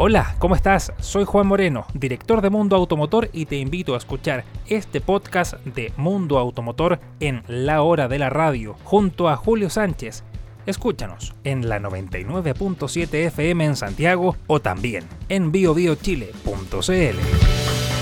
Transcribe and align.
Hola, 0.00 0.36
¿cómo 0.38 0.54
estás? 0.54 0.92
Soy 1.00 1.24
Juan 1.24 1.48
Moreno, 1.48 1.84
director 1.92 2.40
de 2.40 2.50
Mundo 2.50 2.76
Automotor 2.76 3.30
y 3.32 3.46
te 3.46 3.56
invito 3.56 3.94
a 3.94 3.96
escuchar 3.96 4.44
este 4.68 5.00
podcast 5.00 5.54
de 5.64 5.92
Mundo 5.96 6.38
Automotor 6.38 7.00
en 7.18 7.42
La 7.48 7.82
Hora 7.82 8.06
de 8.06 8.20
la 8.20 8.30
Radio 8.30 8.76
junto 8.84 9.28
a 9.28 9.34
Julio 9.34 9.70
Sánchez. 9.70 10.22
Escúchanos 10.66 11.34
en 11.42 11.68
la 11.68 11.80
99.7 11.80 13.12
FM 13.26 13.64
en 13.64 13.74
Santiago 13.74 14.36
o 14.46 14.60
también 14.60 15.04
en 15.28 15.50
biobiochile.cl. 15.50 17.97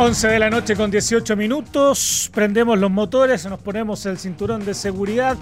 11 0.00 0.28
de 0.28 0.38
la 0.38 0.48
noche 0.48 0.76
con 0.76 0.92
18 0.92 1.34
minutos, 1.34 2.30
prendemos 2.32 2.78
los 2.78 2.88
motores, 2.88 3.44
nos 3.46 3.58
ponemos 3.58 4.06
el 4.06 4.16
cinturón 4.16 4.64
de 4.64 4.72
seguridad, 4.72 5.36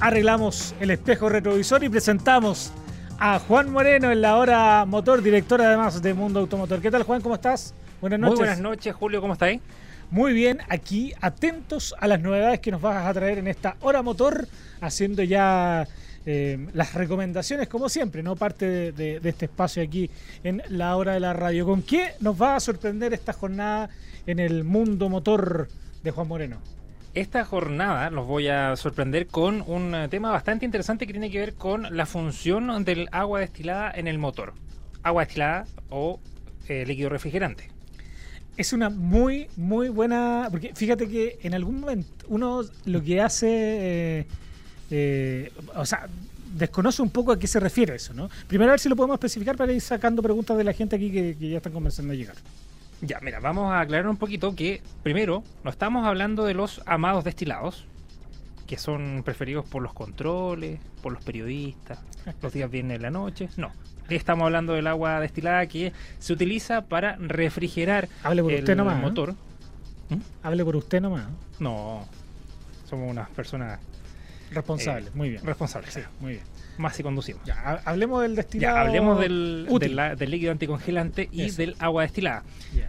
arreglamos 0.00 0.74
el 0.80 0.90
espejo 0.90 1.28
retrovisor 1.28 1.84
y 1.84 1.88
presentamos 1.88 2.72
a 3.20 3.38
Juan 3.38 3.70
Moreno 3.70 4.10
en 4.10 4.22
la 4.22 4.38
hora 4.38 4.84
motor, 4.86 5.22
director 5.22 5.62
además 5.62 6.02
de 6.02 6.12
Mundo 6.14 6.40
Automotor. 6.40 6.80
¿Qué 6.80 6.90
tal 6.90 7.04
Juan? 7.04 7.20
¿Cómo 7.20 7.36
estás? 7.36 7.72
Buenas 8.00 8.18
noches. 8.18 8.38
Muy 8.38 8.46
buenas 8.48 8.60
noches, 8.60 8.92
Julio, 8.92 9.20
¿cómo 9.20 9.34
estás? 9.34 9.56
Muy 10.10 10.32
bien, 10.32 10.58
aquí 10.68 11.12
atentos 11.20 11.94
a 12.00 12.08
las 12.08 12.20
novedades 12.20 12.58
que 12.58 12.72
nos 12.72 12.82
vas 12.82 13.06
a 13.06 13.14
traer 13.14 13.38
en 13.38 13.46
esta 13.46 13.76
hora 13.82 14.02
motor, 14.02 14.48
haciendo 14.80 15.22
ya 15.22 15.86
eh, 16.26 16.68
las 16.74 16.92
recomendaciones, 16.94 17.68
como 17.68 17.88
siempre, 17.88 18.22
¿no? 18.22 18.36
Parte 18.36 18.92
de, 18.92 19.20
este 19.24 19.46
espacio 19.46 19.82
aquí 19.82 20.10
en 20.44 20.62
la 20.68 20.96
hora 20.96 21.14
de 21.14 21.20
la 21.20 21.32
radio. 21.32 21.64
¿Con 21.64 21.82
qué 21.82 22.12
nos 22.20 22.40
va 22.40 22.56
a 22.56 22.60
sorprender 22.60 23.14
esta 23.14 23.32
jornada 23.32 23.88
en 24.26 24.38
el 24.38 24.64
mundo 24.64 25.08
motor 25.08 25.68
de 26.02 26.10
Juan 26.10 26.28
Moreno? 26.28 26.58
Esta 27.14 27.44
jornada 27.44 28.10
los 28.10 28.26
voy 28.26 28.48
a 28.48 28.76
sorprender 28.76 29.26
con 29.26 29.64
un 29.66 29.96
tema 30.10 30.30
bastante 30.30 30.64
interesante 30.64 31.06
que 31.06 31.12
tiene 31.12 31.30
que 31.30 31.38
ver 31.38 31.54
con 31.54 31.96
la 31.96 32.06
función 32.06 32.84
del 32.84 33.08
agua 33.12 33.40
destilada 33.40 33.90
en 33.90 34.06
el 34.06 34.18
motor. 34.18 34.52
Agua 35.02 35.24
destilada 35.24 35.64
o 35.88 36.20
eh, 36.68 36.84
líquido 36.86 37.08
refrigerante. 37.08 37.70
Es 38.58 38.74
una 38.74 38.90
muy, 38.90 39.48
muy 39.56 39.88
buena. 39.88 40.48
Porque 40.50 40.72
fíjate 40.74 41.08
que 41.08 41.38
en 41.42 41.54
algún 41.54 41.80
momento 41.80 42.26
uno 42.28 42.60
lo 42.84 43.02
que 43.02 43.22
hace. 43.22 43.48
Eh, 43.48 44.26
eh, 44.90 45.52
o 45.76 45.86
sea, 45.86 46.08
desconoce 46.54 47.02
un 47.02 47.10
poco 47.10 47.32
a 47.32 47.38
qué 47.38 47.46
se 47.46 47.60
refiere 47.60 47.94
eso, 47.94 48.12
¿no? 48.12 48.28
Primero 48.48 48.70
a 48.70 48.72
ver 48.72 48.80
si 48.80 48.88
lo 48.88 48.96
podemos 48.96 49.14
especificar 49.14 49.56
para 49.56 49.72
ir 49.72 49.80
sacando 49.80 50.22
preguntas 50.22 50.56
de 50.56 50.64
la 50.64 50.72
gente 50.72 50.96
aquí 50.96 51.10
que, 51.10 51.36
ya 51.38 51.58
están 51.58 51.72
comenzando 51.72 52.12
a 52.12 52.16
llegar. 52.16 52.36
Ya, 53.00 53.18
mira, 53.20 53.40
vamos 53.40 53.72
a 53.72 53.80
aclarar 53.80 54.08
un 54.08 54.16
poquito 54.16 54.54
que 54.54 54.82
primero 55.02 55.42
no 55.64 55.70
estamos 55.70 56.06
hablando 56.06 56.44
de 56.44 56.54
los 56.54 56.82
amados 56.86 57.24
destilados, 57.24 57.86
que 58.66 58.76
son 58.76 59.22
preferidos 59.24 59.64
por 59.66 59.82
los 59.82 59.94
controles, 59.94 60.80
por 61.02 61.12
los 61.12 61.24
periodistas, 61.24 61.98
los 62.42 62.52
días 62.52 62.70
viernes 62.70 62.98
de 62.98 63.02
la 63.02 63.10
noche. 63.10 63.48
No, 63.56 63.72
estamos 64.08 64.44
hablando 64.44 64.74
del 64.74 64.86
agua 64.86 65.20
destilada 65.20 65.66
que 65.66 65.92
se 66.18 66.32
utiliza 66.32 66.82
para 66.82 67.16
refrigerar 67.16 68.08
Hable 68.22 68.42
por 68.42 68.52
el 68.52 68.58
usted 68.60 68.76
nomás, 68.76 68.98
¿eh? 68.98 69.02
motor. 69.02 69.34
¿Mm? 70.10 70.16
Hable 70.42 70.64
por 70.64 70.76
usted 70.76 71.00
nomás. 71.00 71.26
No, 71.58 72.06
somos 72.88 73.10
unas 73.10 73.30
personas 73.30 73.78
Responsable, 74.50 75.08
eh, 75.08 75.12
muy 75.14 75.30
bien. 75.30 75.44
Responsable, 75.44 75.90
sí, 75.90 76.00
muy 76.20 76.32
bien. 76.32 76.44
Más 76.78 76.96
si 76.96 77.02
conducimos. 77.02 77.42
Ya, 77.44 77.82
hablemos 77.84 78.22
del 78.22 78.34
destilado. 78.34 78.76
Ya, 78.76 78.80
hablemos 78.80 79.20
del, 79.20 79.66
del, 80.16 80.30
líquido 80.30 80.52
anticongelante 80.52 81.28
y 81.30 81.50
del 81.50 81.76
agua 81.78 82.02
destilada. 82.02 82.42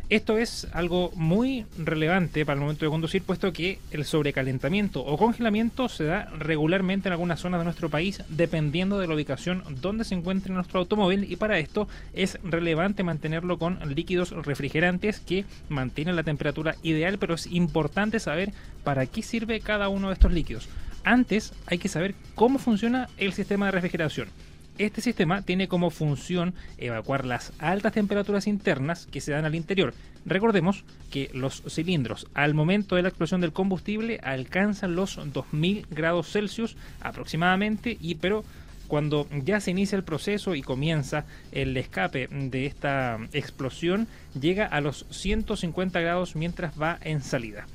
Esto 0.09 0.37
es 0.37 0.67
algo 0.73 1.11
muy 1.15 1.65
relevante 1.77 2.45
para 2.45 2.55
el 2.55 2.61
momento 2.61 2.85
de 2.85 2.91
conducir, 2.91 3.23
puesto 3.23 3.51
que 3.51 3.79
el 3.91 4.05
sobrecalentamiento 4.05 5.03
o 5.03 5.17
congelamiento 5.17 5.89
se 5.89 6.05
da 6.05 6.29
regularmente 6.37 7.09
en 7.09 7.13
algunas 7.13 7.39
zonas 7.39 7.59
de 7.59 7.65
nuestro 7.65 7.89
país, 7.89 8.23
dependiendo 8.29 8.99
de 8.99 9.07
la 9.07 9.15
ubicación 9.15 9.63
donde 9.81 10.05
se 10.05 10.15
encuentre 10.15 10.53
nuestro 10.53 10.79
automóvil. 10.79 11.29
Y 11.29 11.35
para 11.35 11.59
esto 11.59 11.87
es 12.13 12.39
relevante 12.43 13.03
mantenerlo 13.03 13.57
con 13.57 13.79
líquidos 13.93 14.31
refrigerantes 14.31 15.19
que 15.19 15.45
mantienen 15.69 16.15
la 16.15 16.23
temperatura 16.23 16.75
ideal, 16.81 17.17
pero 17.17 17.35
es 17.35 17.47
importante 17.47 18.19
saber 18.19 18.53
para 18.83 19.05
qué 19.05 19.21
sirve 19.21 19.59
cada 19.59 19.89
uno 19.89 20.07
de 20.07 20.13
estos 20.13 20.31
líquidos. 20.31 20.69
Antes 21.03 21.53
hay 21.65 21.77
que 21.77 21.89
saber 21.89 22.15
cómo 22.35 22.59
funciona 22.59 23.09
el 23.17 23.33
sistema 23.33 23.65
de 23.65 23.71
refrigeración. 23.71 24.29
Este 24.77 25.01
sistema 25.01 25.41
tiene 25.41 25.67
como 25.67 25.89
función 25.89 26.53
evacuar 26.77 27.25
las 27.25 27.53
altas 27.59 27.93
temperaturas 27.93 28.47
internas 28.47 29.05
que 29.05 29.21
se 29.21 29.31
dan 29.31 29.45
al 29.45 29.55
interior. 29.55 29.93
Recordemos 30.25 30.83
que 31.11 31.29
los 31.33 31.63
cilindros 31.67 32.27
al 32.33 32.53
momento 32.53 32.95
de 32.95 33.03
la 33.03 33.09
explosión 33.09 33.41
del 33.41 33.53
combustible 33.53 34.19
alcanzan 34.23 34.95
los 34.95 35.19
2000 35.33 35.87
grados 35.89 36.31
Celsius 36.31 36.77
aproximadamente 37.01 37.97
y 37.99 38.15
pero 38.15 38.43
cuando 38.87 39.27
ya 39.43 39.59
se 39.59 39.71
inicia 39.71 39.95
el 39.95 40.03
proceso 40.03 40.55
y 40.55 40.61
comienza 40.61 41.25
el 41.51 41.77
escape 41.77 42.27
de 42.27 42.65
esta 42.65 43.19
explosión 43.33 44.07
llega 44.39 44.65
a 44.65 44.81
los 44.81 45.05
150 45.11 45.99
grados 46.01 46.35
mientras 46.35 46.79
va 46.79 46.97
en 47.01 47.21
salida 47.21 47.67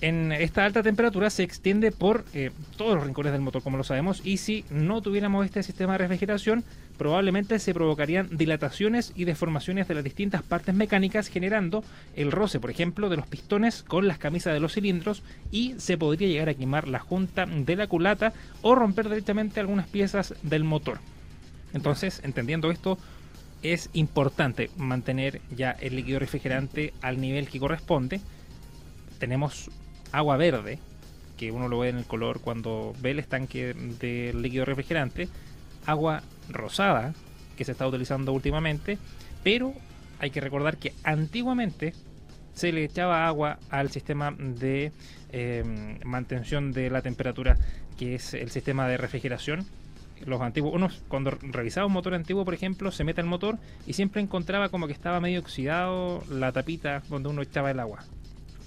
en 0.00 0.32
esta 0.32 0.64
alta 0.64 0.82
temperatura 0.82 1.28
se 1.28 1.42
extiende 1.42 1.92
por 1.92 2.24
eh, 2.32 2.52
todos 2.76 2.94
los 2.94 3.04
rincones 3.04 3.32
del 3.32 3.42
motor, 3.42 3.62
como 3.62 3.76
lo 3.76 3.84
sabemos, 3.84 4.22
y 4.24 4.38
si 4.38 4.64
no 4.70 5.02
tuviéramos 5.02 5.44
este 5.44 5.62
sistema 5.62 5.92
de 5.92 5.98
refrigeración, 5.98 6.64
probablemente 6.96 7.58
se 7.58 7.74
provocarían 7.74 8.28
dilataciones 8.30 9.12
y 9.14 9.24
deformaciones 9.24 9.88
de 9.88 9.94
las 9.94 10.04
distintas 10.04 10.42
partes 10.42 10.74
mecánicas, 10.74 11.28
generando 11.28 11.84
el 12.16 12.32
roce, 12.32 12.60
por 12.60 12.70
ejemplo, 12.70 13.08
de 13.10 13.16
los 13.16 13.26
pistones 13.26 13.82
con 13.82 14.08
las 14.08 14.18
camisas 14.18 14.54
de 14.54 14.60
los 14.60 14.72
cilindros 14.72 15.22
y 15.50 15.74
se 15.78 15.98
podría 15.98 16.28
llegar 16.28 16.48
a 16.48 16.54
quemar 16.54 16.88
la 16.88 16.98
junta 16.98 17.44
de 17.46 17.76
la 17.76 17.86
culata 17.86 18.32
o 18.62 18.74
romper 18.74 19.08
directamente 19.08 19.60
algunas 19.60 19.86
piezas 19.86 20.34
del 20.42 20.64
motor. 20.64 20.98
Entonces, 21.74 22.20
entendiendo 22.24 22.70
esto, 22.70 22.98
es 23.62 23.90
importante 23.92 24.70
mantener 24.78 25.42
ya 25.54 25.72
el 25.72 25.96
líquido 25.96 26.18
refrigerante 26.18 26.94
al 27.02 27.20
nivel 27.20 27.48
que 27.48 27.60
corresponde 27.60 28.20
tenemos 29.20 29.70
agua 30.10 30.36
verde, 30.36 30.80
que 31.36 31.52
uno 31.52 31.68
lo 31.68 31.78
ve 31.78 31.90
en 31.90 31.98
el 31.98 32.04
color 32.04 32.40
cuando 32.40 32.94
ve 33.00 33.12
el 33.12 33.20
estanque 33.20 33.74
del 33.74 34.42
líquido 34.42 34.64
refrigerante, 34.64 35.28
agua 35.86 36.22
rosada, 36.48 37.14
que 37.56 37.64
se 37.64 37.72
está 37.72 37.86
utilizando 37.86 38.32
últimamente, 38.32 38.98
pero 39.44 39.72
hay 40.18 40.30
que 40.30 40.40
recordar 40.40 40.78
que 40.78 40.92
antiguamente 41.04 41.92
se 42.54 42.72
le 42.72 42.84
echaba 42.84 43.26
agua 43.26 43.58
al 43.70 43.90
sistema 43.90 44.34
de 44.36 44.92
eh, 45.30 45.98
mantención 46.04 46.72
de 46.72 46.90
la 46.90 47.02
temperatura, 47.02 47.56
que 47.98 48.16
es 48.16 48.34
el 48.34 48.50
sistema 48.50 48.88
de 48.88 48.96
refrigeración. 48.96 49.64
Los 50.26 50.42
antiguos, 50.42 50.74
uno 50.74 50.88
cuando 51.08 51.30
revisaba 51.30 51.86
un 51.86 51.92
motor 51.92 52.14
antiguo, 52.14 52.44
por 52.44 52.52
ejemplo, 52.52 52.90
se 52.92 53.04
mete 53.04 53.22
el 53.22 53.26
motor 53.26 53.58
y 53.86 53.94
siempre 53.94 54.20
encontraba 54.20 54.68
como 54.68 54.86
que 54.86 54.92
estaba 54.92 55.20
medio 55.20 55.40
oxidado 55.40 56.22
la 56.28 56.52
tapita 56.52 57.02
donde 57.08 57.30
uno 57.30 57.40
echaba 57.40 57.70
el 57.70 57.80
agua. 57.80 58.04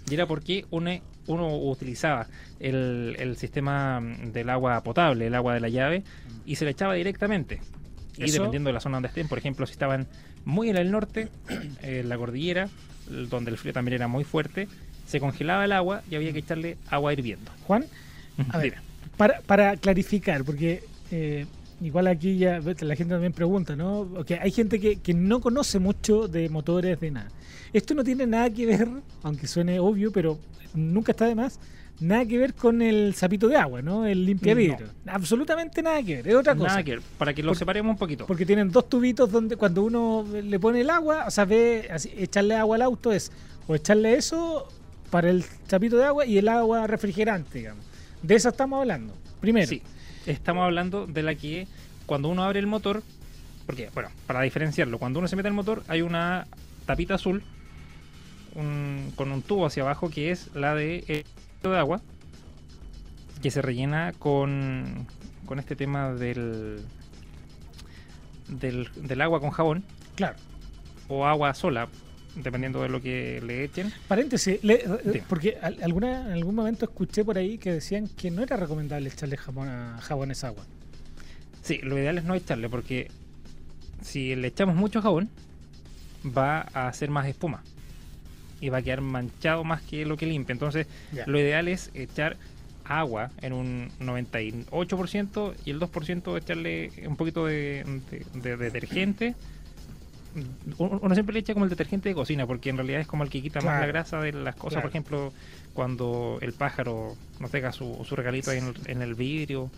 Y 0.10 0.14
era 0.14 0.28
porque 0.28 0.66
uno, 0.70 0.92
uno 1.28 1.58
utilizaba 1.58 2.28
el, 2.60 3.36
sistema 3.38 4.02
del 4.02 4.50
agua 4.50 4.82
potable, 4.84 5.28
el 5.28 5.36
agua 5.36 5.54
de 5.54 5.60
la 5.60 5.70
llave, 5.70 6.00
mm. 6.00 6.32
y 6.46 6.56
se 6.56 6.66
le 6.66 6.72
echaba 6.72 6.94
directamente. 6.94 7.62
Y 8.18 8.32
dependiendo 8.32 8.70
de 8.70 8.74
la 8.74 8.80
zona 8.80 8.98
donde 8.98 9.08
estén, 9.08 9.28
por 9.28 9.38
ejemplo, 9.38 9.66
si 9.66 9.72
estaban 9.72 10.08
muy 10.46 10.70
en 10.70 10.78
el 10.78 10.92
norte, 10.92 11.30
en 11.82 12.10
la 12.10 12.18
cordillera, 12.18 12.70
donde 13.30 13.52
el 13.52 13.58
frío 13.58 13.74
también 13.74 13.96
era 13.96 14.08
muy 14.08 14.24
fuerte, 14.24 14.68
se 15.08 15.20
congelaba 15.20 15.66
el 15.66 15.72
agua 15.72 16.04
y 16.10 16.16
había 16.16 16.32
que 16.34 16.40
echarle 16.40 16.78
agua 16.90 17.14
hirviendo. 17.14 17.52
Juan, 17.66 17.86
a 18.50 18.58
ver, 18.58 18.76
para, 19.18 19.42
para 19.42 19.78
clarificar, 19.78 20.44
porque 20.44 20.84
eh, 21.12 21.46
igual 21.84 22.08
aquí 22.08 22.38
ya 22.38 22.60
la 22.60 22.96
gente 22.96 23.14
también 23.14 23.34
pregunta, 23.34 23.76
¿no? 23.76 24.02
Okay, 24.02 24.38
hay 24.42 24.52
gente 24.52 24.80
que, 24.80 24.98
que 24.98 25.14
no 25.14 25.42
conoce 25.42 25.80
mucho 25.80 26.28
de 26.28 26.50
motores, 26.50 27.00
de 27.00 27.12
nada. 27.12 27.30
Esto 27.74 27.94
no 27.94 28.04
tiene 28.04 28.28
nada 28.28 28.50
que 28.50 28.66
ver, 28.66 28.88
aunque 29.24 29.48
suene 29.48 29.80
obvio, 29.80 30.12
pero 30.12 30.38
nunca 30.74 31.12
está 31.12 31.26
de 31.26 31.36
más, 31.36 31.60
nada 32.00 32.26
que 32.26 32.38
ver 32.38 32.54
con 32.54 32.82
el 32.82 33.14
sapito 33.16 33.48
de 33.48 33.58
agua, 33.58 33.82
¿no? 33.82 34.06
El 34.06 34.26
limpia 34.26 34.56
Absolutamente 35.08 35.82
nada 35.82 36.02
que 36.04 36.18
ver, 36.18 36.28
es 36.28 36.36
otra 36.36 36.56
cosa. 36.56 36.70
Nada 36.70 36.84
que 36.84 36.92
ver, 36.92 37.02
para 37.18 37.34
que 37.34 37.44
lo 37.44 37.56
separemos 37.56 37.92
un 37.92 37.98
poquito. 37.98 38.26
Porque 38.26 38.46
tienen 38.46 38.72
dos 38.72 38.90
tubitos 38.90 39.32
donde 39.32 39.56
cuando 39.56 39.84
uno 39.84 40.26
le 40.32 40.60
pone 40.60 40.82
el 40.82 40.90
agua, 40.90 41.26
o 41.28 41.32
sea, 41.32 41.46
ve, 41.46 41.90
echarle 42.18 42.56
agua 42.56 42.76
al 42.76 42.82
auto 42.84 43.12
es 43.12 43.32
o 43.68 43.76
echarle 43.76 44.16
eso 44.16 44.68
para 45.10 45.30
el 45.30 45.44
sapito 45.68 45.98
de 45.98 46.06
agua 46.06 46.26
y 46.26 46.38
el 46.38 46.48
agua 46.48 46.88
refrigerante, 46.88 47.60
digamos. 47.60 47.86
De 48.22 48.36
esa 48.36 48.50
estamos 48.50 48.80
hablando, 48.80 49.14
primero. 49.40 49.68
Sí, 49.68 49.82
estamos 50.26 50.64
hablando 50.64 51.08
de 51.08 51.24
la 51.24 51.36
que 51.36 51.68
cuando 52.06 52.30
uno 52.30 52.44
abre 52.44 52.60
el 52.60 52.68
motor, 52.68 53.04
porque, 53.66 53.90
bueno, 53.94 54.10
para 54.28 54.42
diferenciarlo, 54.42 55.00
cuando 55.00 55.20
uno 55.20 55.28
se 55.28 55.36
mete 55.36 55.48
el 55.48 55.54
motor 55.54 55.84
hay 55.88 56.02
una 56.02 56.48
tapita 56.86 57.16
azul 57.16 57.44
con 59.16 59.32
un 59.32 59.42
tubo 59.42 59.66
hacia 59.66 59.82
abajo 59.84 60.10
que 60.10 60.30
es 60.30 60.54
la 60.54 60.76
de, 60.76 61.04
eh, 61.08 61.24
de 61.64 61.78
agua 61.78 62.02
que 63.42 63.50
se 63.50 63.62
rellena 63.62 64.14
con, 64.18 65.08
con 65.46 65.60
este 65.60 65.76
tema 65.76 66.14
del, 66.14 66.86
del, 68.48 69.22
agua 69.22 69.40
con 69.40 69.50
jabón. 69.50 69.84
Claro. 70.16 70.38
o 71.08 71.26
agua 71.26 71.54
sola, 71.54 71.90
dependiendo 72.36 72.82
de 72.82 72.90
lo 72.90 73.02
que 73.02 73.42
le 73.42 73.64
echen. 73.64 73.92
Paréntesis, 74.08 74.60
eh, 74.64 75.24
porque 75.28 75.58
alguna, 75.82 76.28
en 76.28 76.34
algún 76.34 76.56
momento 76.56 76.86
escuché 76.86 77.24
por 77.24 77.38
ahí 77.38 77.58
que 77.58 77.72
decían 77.72 78.08
que 78.08 78.32
no 78.32 78.44
era 78.44 78.58
recomendable 78.58 79.10
echarle 79.10 79.38
jabón 79.38 79.70
a 79.70 80.00
jabones 80.02 80.44
agua. 80.44 80.66
Sí, 81.62 81.80
lo 81.84 81.98
ideal 81.98 82.18
es 82.18 82.24
no 82.24 82.36
echarle 82.36 82.70
porque 82.70 83.10
si 84.02 84.36
le 84.36 84.48
echamos 84.48 84.76
mucho 84.76 85.02
jabón 85.02 85.30
va 86.26 86.68
a 86.74 86.88
hacer 86.88 87.10
más 87.10 87.28
espuma 87.28 87.64
y 88.60 88.70
va 88.70 88.78
a 88.78 88.82
quedar 88.82 89.02
manchado 89.02 89.64
más 89.64 89.82
que 89.82 90.06
lo 90.06 90.18
que 90.18 90.26
limpia. 90.26 90.54
Entonces, 90.54 90.88
lo 91.26 91.40
ideal 91.40 91.68
es 91.68 91.92
echar 91.94 92.38
agua 92.86 93.32
en 93.42 93.54
un 93.54 93.90
98% 94.00 95.54
y 95.66 95.72
el 95.72 95.80
2% 95.80 96.38
echarle 96.38 96.92
un 97.06 97.16
poquito 97.16 97.46
de, 97.46 97.84
detergente. 98.34 99.36
Uno 100.78 101.14
siempre 101.14 101.34
le 101.34 101.40
echa 101.40 101.54
como 101.54 101.66
el 101.66 101.70
detergente 101.70 102.10
de 102.10 102.16
cocina, 102.16 102.48
porque 102.48 102.70
en 102.70 102.78
realidad 102.78 103.02
es 103.02 103.08
como 103.08 103.24
el 103.24 103.30
que 103.30 103.42
quita 103.42 103.62
más 103.62 103.80
la 103.80 103.88
grasa 103.88 104.20
de 104.22 104.34
las 104.34 104.56
cosas. 104.56 104.82
Por 104.82 104.90
ejemplo, 104.90 105.34
cuando 105.74 106.40
el 106.42 106.54
pájaro 106.54 107.16
nos 107.40 107.52
deja 107.52 107.72
su, 107.72 108.04
su 108.08 108.16
regalito 108.16 108.52
en, 108.52 108.74
en 108.86 109.02
el 109.02 109.16
vidrio 109.16 109.70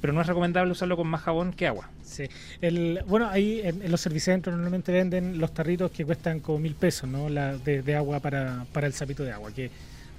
pero 0.00 0.12
no 0.12 0.20
es 0.20 0.26
recomendable 0.26 0.72
usarlo 0.72 0.96
con 0.96 1.06
más 1.06 1.22
jabón 1.22 1.52
que 1.52 1.66
agua. 1.66 1.88
Sí. 2.02 2.24
El, 2.60 3.02
bueno, 3.06 3.28
ahí 3.28 3.60
en, 3.62 3.90
los 3.90 4.00
servicentros 4.00 4.54
normalmente 4.54 4.92
venden 4.92 5.38
los 5.38 5.52
tarritos 5.52 5.90
que 5.90 6.04
cuestan 6.04 6.40
como 6.40 6.58
mil 6.58 6.74
pesos, 6.74 7.08
¿no? 7.08 7.28
La, 7.28 7.56
de, 7.56 7.96
agua 7.96 8.20
para, 8.20 8.66
para 8.72 8.86
el 8.86 8.92
sapito 8.92 9.24
de 9.24 9.32
agua, 9.32 9.52
que 9.52 9.70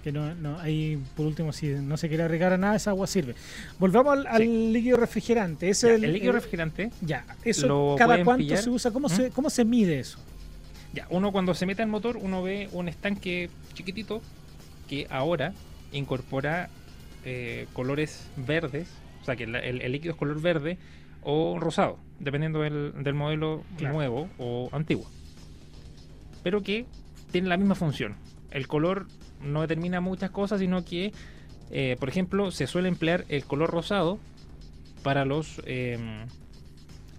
que 0.04 0.12
no, 0.12 0.34
no 0.36 0.60
ahí 0.60 1.01
por 1.16 1.25
último 1.25 1.51
si 1.51 1.68
no 1.68 1.98
se 1.98 2.07
quiere 2.07 2.24
agregar 2.24 2.54
a 2.54 2.57
nada 2.57 2.75
esa 2.75 2.92
agua 2.92 3.07
sirve 3.07 3.36
volvamos 3.80 4.25
al, 4.25 4.74
líquido 4.74 4.98
refrigerante 4.98 5.69
es 5.69 5.84
el, 5.84 6.01
líquido 6.01 6.34
refrigerante 6.34 6.92
ya 7.01 7.25
eso 7.44 7.96
cada 7.98 8.24
cuánto 8.24 8.56
se 8.56 8.69
usa 8.69 8.92
cómo 8.92 9.10
se 9.10 9.30
¿Mm? 9.30 9.31
cómo 9.31 9.50
se 9.50 9.66
mide 9.66 10.00
eso 10.00 10.19
ya 10.94 11.06
uno 11.10 11.31
cuando 11.31 11.54
se 11.54 11.66
mete 11.66 11.81
al 11.81 11.90
motor 11.90 12.18
uno 12.18 12.42
ve 12.42 12.69
un 12.72 12.88
estanque 12.88 13.50
chiquitito 13.74 14.22
que 14.88 15.07
ahora 15.10 15.54
incorpora 15.92 16.69
eh, 17.25 17.68
colores 17.74 18.28
verdes 18.38 18.88
o 19.22 19.25
sea 19.25 19.36
que 19.36 19.44
el, 19.44 19.92
líquido 19.92 20.13
es 20.13 20.18
color 20.18 20.42
verde 20.42 20.78
o 21.22 21.60
rosado, 21.60 21.98
dependiendo 22.19 22.62
del, 22.62 23.13
modelo 23.13 23.63
nuevo 23.80 24.30
o 24.38 24.69
antiguo. 24.72 25.07
Pero 26.44 26.62
que 26.62 26.86
tiene 27.31 27.50
la 27.50 27.57
misma 27.57 27.75
función. 27.75 28.16
El 28.51 28.68
color 28.68 29.07
no 29.41 29.62
determina 29.62 30.01
muchas 30.01 30.31
cosas, 30.31 30.59
sino 30.59 30.83
que, 30.86 31.13
eh, 31.71 31.95
por 32.00 32.09
ejemplo, 32.09 32.51
se 32.51 32.68
suele 32.68 32.89
emplear 32.89 33.25
el 33.30 33.45
color 33.45 33.69
rosado 33.69 34.19
para 35.03 35.25
los 35.25 35.62
em, 35.65 36.25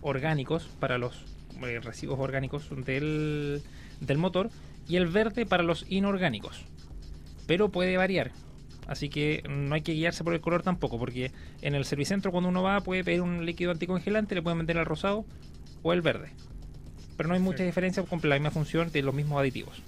orgánicos, 0.02 0.68
para 0.80 0.98
los 0.98 1.24
eh, 1.62 1.80
residuos 1.80 2.18
orgánicos 2.18 2.68
del, 2.84 3.62
del 4.00 4.18
motor, 4.18 4.50
y 4.88 4.96
el 4.96 5.06
verde 5.06 5.46
para 5.46 5.62
los 5.62 5.86
inorgánicos. 5.88 6.64
Pero 7.46 7.70
puede 7.70 7.96
variar. 7.96 8.32
Así 8.86 9.08
que 9.08 9.44
no 9.48 9.74
hay 9.74 9.82
que 9.82 9.92
guiarse 9.92 10.24
por 10.24 10.34
el 10.34 10.40
color 10.40 10.62
tampoco, 10.62 10.98
porque 10.98 11.30
en 11.62 11.74
el 11.74 11.84
servicentro 11.84 12.32
cuando 12.32 12.48
uno 12.48 12.62
va 12.62 12.80
puede 12.80 13.04
pedir 13.04 13.20
un 13.20 13.46
líquido 13.46 13.70
anticongelante, 13.70 14.34
le 14.34 14.42
pueden 14.42 14.58
vender 14.58 14.76
el 14.78 14.84
rosado 14.84 15.24
o 15.82 15.92
el 15.92 16.02
verde. 16.02 16.30
Pero 17.16 17.28
no 17.28 17.34
hay 17.34 17.40
mucha 17.40 17.62
diferencia 17.62 18.02
con 18.02 18.20
la 18.28 18.34
misma 18.34 18.50
función 18.50 18.90
de 18.90 19.02
los 19.02 19.14
mismos 19.14 19.38
aditivos. 19.38 19.80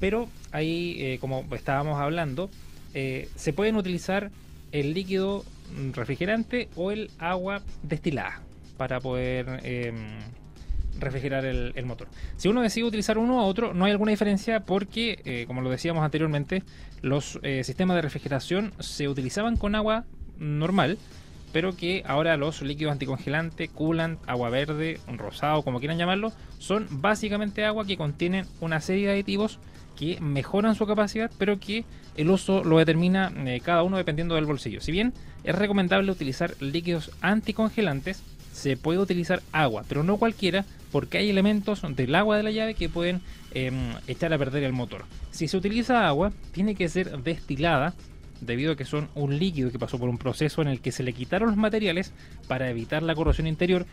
Pero 0.00 0.28
ahí, 0.52 0.96
eh, 0.98 1.18
como 1.20 1.44
estábamos 1.52 2.00
hablando, 2.00 2.50
eh, 2.94 3.28
se 3.34 3.52
pueden 3.52 3.76
utilizar 3.76 4.30
el 4.72 4.94
líquido 4.94 5.44
refrigerante 5.92 6.68
o 6.76 6.90
el 6.90 7.10
agua 7.18 7.62
destilada 7.82 8.42
para 8.76 9.00
poder 9.00 9.60
em, 9.64 10.20
refrigerar 10.98 11.44
el, 11.44 11.84
motor. 11.84 12.08
Si 12.36 12.48
uno 12.48 12.62
decide 12.62 12.86
utilizar 12.86 13.18
uno 13.18 13.36
u 13.36 13.40
otro, 13.40 13.74
no 13.74 13.84
hay 13.84 13.92
alguna 13.92 14.10
diferencia 14.10 14.60
porque, 14.60 15.20
eh, 15.24 15.44
como 15.46 15.60
lo 15.62 15.70
decíamos 15.70 16.04
anteriormente, 16.04 16.62
los 17.02 17.38
sistemas 17.62 17.96
de 17.96 18.02
refrigeración 18.02 18.72
se 18.80 19.08
utilizaban 19.08 19.56
con 19.56 19.74
agua 19.74 20.04
normal, 20.38 20.98
pero 21.52 21.76
que 21.76 22.02
ahora 22.06 22.36
los 22.36 22.62
líquidos 22.62 22.92
anticongelantes, 22.92 23.70
coolant, 23.70 24.18
agua 24.26 24.50
verde, 24.50 25.00
rosado, 25.16 25.62
como 25.62 25.78
quieran 25.78 25.98
llamarlo, 25.98 26.32
son 26.58 26.86
básicamente 26.90 27.64
agua 27.64 27.86
que 27.86 27.96
contienen 27.96 28.46
una 28.60 28.80
serie 28.80 29.06
de 29.06 29.12
aditivos 29.12 29.58
que 29.98 30.20
mejoran 30.20 30.76
su 30.76 30.86
capacidad, 30.86 31.30
pero 31.38 31.58
que 31.58 31.84
el 32.16 32.30
uso 32.30 32.62
lo 32.62 32.78
determina 32.78 33.32
eh, 33.36 33.60
cada 33.64 33.82
uno 33.82 33.96
dependiendo 33.96 34.36
del 34.36 34.46
bolsillo. 34.46 34.80
Si 34.80 34.92
bien 34.92 35.12
es 35.42 35.54
recomendable 35.56 36.12
utilizar 36.12 36.54
líquidos 36.60 37.10
anticongelantes, 37.20 38.22
se 38.52 38.76
puede 38.76 39.00
utilizar 39.00 39.42
agua, 39.50 39.84
pero 39.88 40.04
no 40.04 40.16
cualquiera, 40.16 40.64
porque 40.92 41.18
hay 41.18 41.30
elementos 41.30 41.82
del 41.96 42.14
agua 42.14 42.36
de 42.36 42.44
la 42.44 42.50
llave 42.52 42.74
que 42.74 42.88
pueden 42.88 43.20
em, 43.54 43.94
echar 44.06 44.32
a 44.32 44.38
perder 44.38 44.62
el 44.62 44.72
motor. 44.72 45.04
Si 45.32 45.48
se 45.48 45.56
utiliza 45.56 46.06
agua, 46.06 46.32
tiene 46.52 46.76
que 46.76 46.88
ser 46.88 47.22
destilada, 47.22 47.94
debido 48.40 48.72
a 48.72 48.76
que 48.76 48.84
son 48.84 49.08
un 49.16 49.36
líquido 49.36 49.72
que 49.72 49.80
pasó 49.80 49.98
por 49.98 50.08
un 50.08 50.18
proceso 50.18 50.62
en 50.62 50.68
el 50.68 50.80
que 50.80 50.92
se 50.92 51.02
le 51.02 51.12
quitaron 51.12 51.48
los 51.48 51.56
materiales 51.56 52.12
para 52.46 52.70
evitar 52.70 53.02
la 53.02 53.16
corrosión 53.16 53.48
interior 53.48 53.84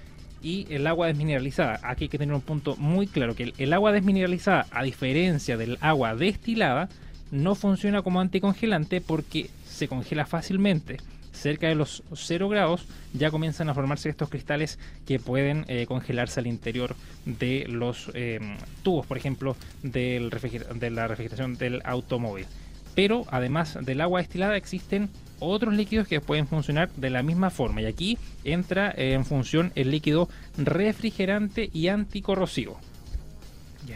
y 0.46 0.68
el 0.70 0.86
agua 0.86 1.08
desmineralizada. 1.08 1.80
Aquí 1.82 2.04
hay 2.04 2.10
que 2.10 2.20
tener 2.20 2.36
un 2.36 2.42
punto 2.42 2.76
muy 2.78 3.08
claro, 3.08 3.36
que 3.36 3.52
el 3.58 3.74
agua 3.74 3.92
desmineralizada, 3.92 4.68
a 4.70 4.84
diferencia 4.84 5.58
del 5.58 5.80
agua 5.82 6.16
destilada, 6.16 6.88
no 7.32 7.56
funciona 7.56 8.04
como 8.04 8.22
anticongelante 8.22 9.02
porque 9.02 9.50
se 9.68 9.88
congela 9.88 10.28
fácilmente 10.28 10.98
cerca 11.32 11.68
de 11.68 11.76
los 11.76 12.04
0 12.14 12.48
grados 12.48 12.88
ya 13.14 13.32
comienzan 13.32 13.70
a 13.70 13.74
formarse 13.74 14.08
estos 14.08 14.30
cristales 14.30 14.80
que 15.06 15.20
pueden 15.20 15.66
eh, 15.68 15.86
congelarse 15.88 16.40
al 16.40 16.48
interior 16.48 16.96
de 17.26 17.66
los 17.68 18.12
eh, 18.14 18.40
tubos, 18.84 19.06
por 19.06 19.18
ejemplo, 19.18 19.58
del 19.82 20.30
de 20.30 20.90
la 20.92 21.08
refrigeración 21.08 21.58
del 21.58 21.82
automóvil. 21.86 22.46
Pero 22.94 23.26
además 23.30 23.78
del 23.82 24.00
agua 24.00 24.20
destilada 24.20 24.56
existen 24.56 25.10
otros 25.40 25.74
líquidos 25.74 26.08
que 26.08 26.22
pueden 26.22 26.48
funcionar 26.48 26.90
de 26.96 27.10
la 27.10 27.24
misma 27.24 27.50
forma. 27.50 27.82
Y 27.82 27.86
aquí 27.86 28.18
entra 28.44 28.94
en 28.96 29.26
función 29.26 29.72
el 29.76 29.92
líquido 29.92 30.30
refrigerante 30.58 31.70
y 31.74 31.88
anticorrosivo. 31.88 32.80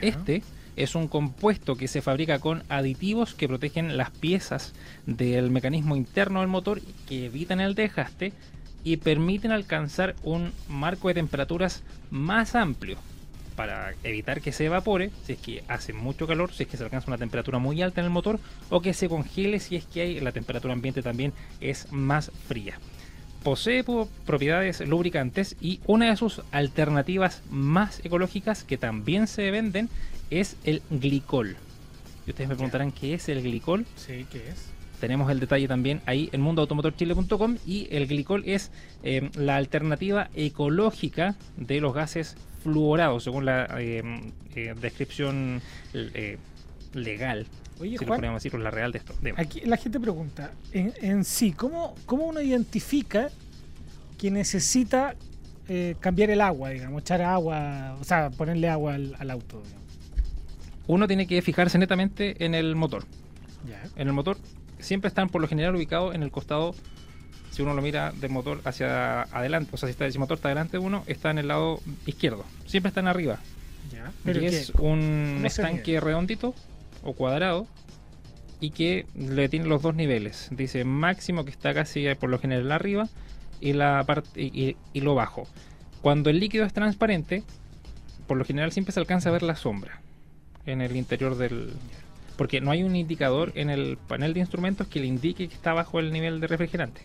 Este 0.01 0.43
es 0.75 0.95
un 0.95 1.07
compuesto 1.07 1.75
que 1.75 1.87
se 1.87 2.01
fabrica 2.01 2.39
con 2.39 2.63
aditivos 2.69 3.33
que 3.33 3.47
protegen 3.47 3.97
las 3.97 4.11
piezas 4.11 4.73
del 5.05 5.49
mecanismo 5.49 5.95
interno 5.95 6.39
del 6.39 6.47
motor, 6.47 6.81
que 7.07 7.25
evitan 7.25 7.59
el 7.59 7.75
desgaste 7.75 8.33
y 8.83 8.97
permiten 8.97 9.51
alcanzar 9.51 10.15
un 10.23 10.51
marco 10.67 11.09
de 11.09 11.15
temperaturas 11.15 11.83
más 12.11 12.55
amplio 12.55 12.97
para 13.59 13.93
evitar 14.05 14.39
que 14.39 14.53
se 14.53 14.67
evapore 14.67 15.11
si 15.25 15.33
es 15.33 15.39
que 15.39 15.63
hace 15.67 15.91
mucho 15.91 16.25
calor, 16.25 16.53
si 16.53 16.63
es 16.63 16.69
que 16.69 16.77
se 16.77 16.83
alcanza 16.85 17.07
una 17.07 17.17
temperatura 17.17 17.59
muy 17.59 17.81
alta 17.81 17.99
en 17.99 18.05
el 18.05 18.09
motor 18.09 18.39
o 18.69 18.79
que 18.79 18.93
se 18.93 19.09
congele 19.09 19.59
si 19.59 19.75
es 19.75 19.83
que 19.83 19.99
hay, 19.99 20.21
la 20.21 20.31
temperatura 20.31 20.71
ambiente 20.71 21.01
también 21.01 21.33
es 21.59 21.91
más 21.91 22.31
fría. 22.47 22.79
Posee 23.43 23.83
propiedades 24.25 24.79
lubricantes 24.87 25.57
y 25.59 25.81
una 25.87 26.09
de 26.09 26.15
sus 26.15 26.41
alternativas 26.53 27.41
más 27.49 27.99
ecológicas 28.05 28.63
que 28.63 28.77
también 28.77 29.27
se 29.27 29.51
venden 29.51 29.89
es 30.29 30.55
el 30.63 30.81
glicol. 30.89 31.57
Y 32.27 32.29
ustedes 32.29 32.47
me 32.47 32.55
preguntarán 32.55 32.93
qué 32.93 33.15
es 33.15 33.27
el 33.27 33.41
glicol. 33.41 33.85
Sí, 33.97 34.25
¿qué 34.31 34.37
es? 34.51 34.69
Tenemos 35.01 35.29
el 35.29 35.41
detalle 35.41 35.67
también 35.67 35.99
ahí 36.05 36.29
en 36.31 36.39
mundoautomotorchile.com 36.39 37.57
y 37.67 37.89
el 37.91 38.07
glicol 38.07 38.43
es 38.45 38.71
em, 39.03 39.29
la 39.35 39.57
alternativa 39.57 40.29
ecológica 40.33 41.35
de 41.57 41.81
los 41.81 41.93
gases 41.93 42.37
fluorados, 42.61 43.23
según 43.23 43.45
la 43.45 43.65
em, 43.79 44.31
eh, 44.55 44.73
descripción 44.79 45.61
eh, 45.93 46.37
legal. 46.93 47.45
Oye, 47.79 47.97
si 47.97 48.05
Juan, 48.05 48.19
podemos 48.19 48.43
decir 48.43 48.59
la 48.59 48.71
real 48.71 48.91
de 48.91 48.97
esto. 48.99 49.13
Aquí 49.37 49.61
la 49.61 49.77
gente 49.77 49.99
pregunta, 49.99 50.51
en, 50.73 51.23
sí, 51.23 51.53
¿cómo, 51.53 51.95
¿cómo 52.05 52.25
uno 52.25 52.41
identifica 52.41 53.29
que 54.17 54.29
necesita 54.29 55.15
eh, 55.69 55.95
cambiar 55.99 56.29
el 56.29 56.41
agua, 56.41 56.71
digamos, 56.71 57.01
echar 57.01 57.21
agua, 57.21 57.95
o 57.99 58.03
sea, 58.03 58.29
ponerle 58.31 58.67
agua 58.69 58.95
al, 58.95 59.31
auto? 59.31 59.63
uno 60.87 61.07
tiene 61.07 61.27
que 61.27 61.41
fijarse 61.41 61.77
netamente 61.77 62.43
en 62.43 62.55
el 62.55 62.75
motor. 62.75 63.05
En 63.95 64.07
el 64.07 64.13
motor 64.13 64.37
siempre 64.79 65.07
están 65.07 65.29
por 65.29 65.41
lo 65.41 65.47
general 65.47 65.75
ubicados 65.75 66.15
en 66.15 66.23
el 66.23 66.31
costado, 66.31 66.73
si 67.51 67.61
uno 67.61 67.73
lo 67.73 67.81
mira 67.81 68.11
del 68.11 68.31
motor 68.31 68.61
hacia 68.65 69.23
adelante, 69.23 69.71
o 69.73 69.77
sea, 69.77 69.87
si, 69.87 69.91
está, 69.91 70.05
el 70.05 70.19
motor 70.19 70.37
está 70.37 70.49
delante 70.49 70.73
de 70.73 70.79
uno, 70.79 71.03
está 71.07 71.31
en 71.31 71.39
el 71.39 71.47
lado 71.47 71.81
izquierdo. 72.05 72.45
Siempre 72.65 72.89
están 72.89 73.07
arriba. 73.07 73.39
¿Pero 74.23 74.41
y 74.41 74.45
es 74.45 74.71
un 74.71 75.41
estanque 75.45 75.99
redondito 75.99 76.53
o 77.03 77.13
cuadrado 77.13 77.67
y 78.59 78.71
que 78.71 79.05
le 79.15 79.49
tiene 79.49 79.67
los 79.67 79.81
dos 79.81 79.95
niveles. 79.95 80.49
Dice 80.51 80.83
máximo 80.83 81.45
que 81.45 81.51
está 81.51 81.73
casi 81.73 82.05
por 82.15 82.29
lo 82.29 82.39
general 82.39 82.71
arriba 82.71 83.07
y 83.61 83.73
la 83.73 84.03
parte 84.05 84.41
y, 84.41 84.75
y, 84.93 85.01
lo 85.01 85.15
bajo. 85.15 85.47
Cuando 86.01 86.29
el 86.29 86.39
líquido 86.39 86.65
es 86.65 86.73
transparente, 86.73 87.43
por 88.27 88.37
lo 88.37 88.45
general 88.45 88.71
siempre 88.71 88.93
se 88.93 88.99
alcanza 88.99 89.29
a 89.29 89.31
ver 89.31 89.43
la 89.43 89.55
sombra 89.55 90.01
en 90.65 90.81
el 90.81 90.95
interior 90.95 91.37
del... 91.37 91.73
Porque 92.37 92.61
no 92.61 92.71
hay 92.71 92.83
un 92.83 92.95
indicador 92.95 93.51
en 93.55 93.69
el 93.69 93.97
panel 93.97 94.33
de 94.33 94.39
instrumentos 94.39 94.87
que 94.87 95.01
le 95.01 95.07
indique 95.07 95.47
que 95.49 95.55
está 95.55 95.73
bajo 95.73 95.99
el 95.99 96.13
nivel 96.13 96.39
de 96.39 96.47
refrigerante. 96.47 97.01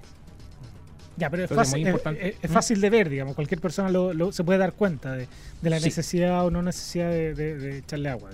Ya, 1.16 1.30
pero 1.30 1.44
es, 1.44 1.50
fácil, 1.50 1.87
es, 1.87 2.50
fácil, 2.50 2.80
de 2.80 2.90
ver, 2.90 3.09
digamos. 3.09 3.35
Cualquier 3.35 3.61
persona 3.61 3.88
lo, 3.88 4.33
se 4.33 4.42
puede 4.42 4.59
dar 4.59 4.73
cuenta 4.73 5.12
de, 5.12 5.28
la 5.62 5.78
necesidad 5.78 6.44
o 6.44 6.50
no 6.50 6.62
necesidad 6.62 7.11
de, 7.11 7.78
echarle 7.78 8.09
agua. 8.09 8.30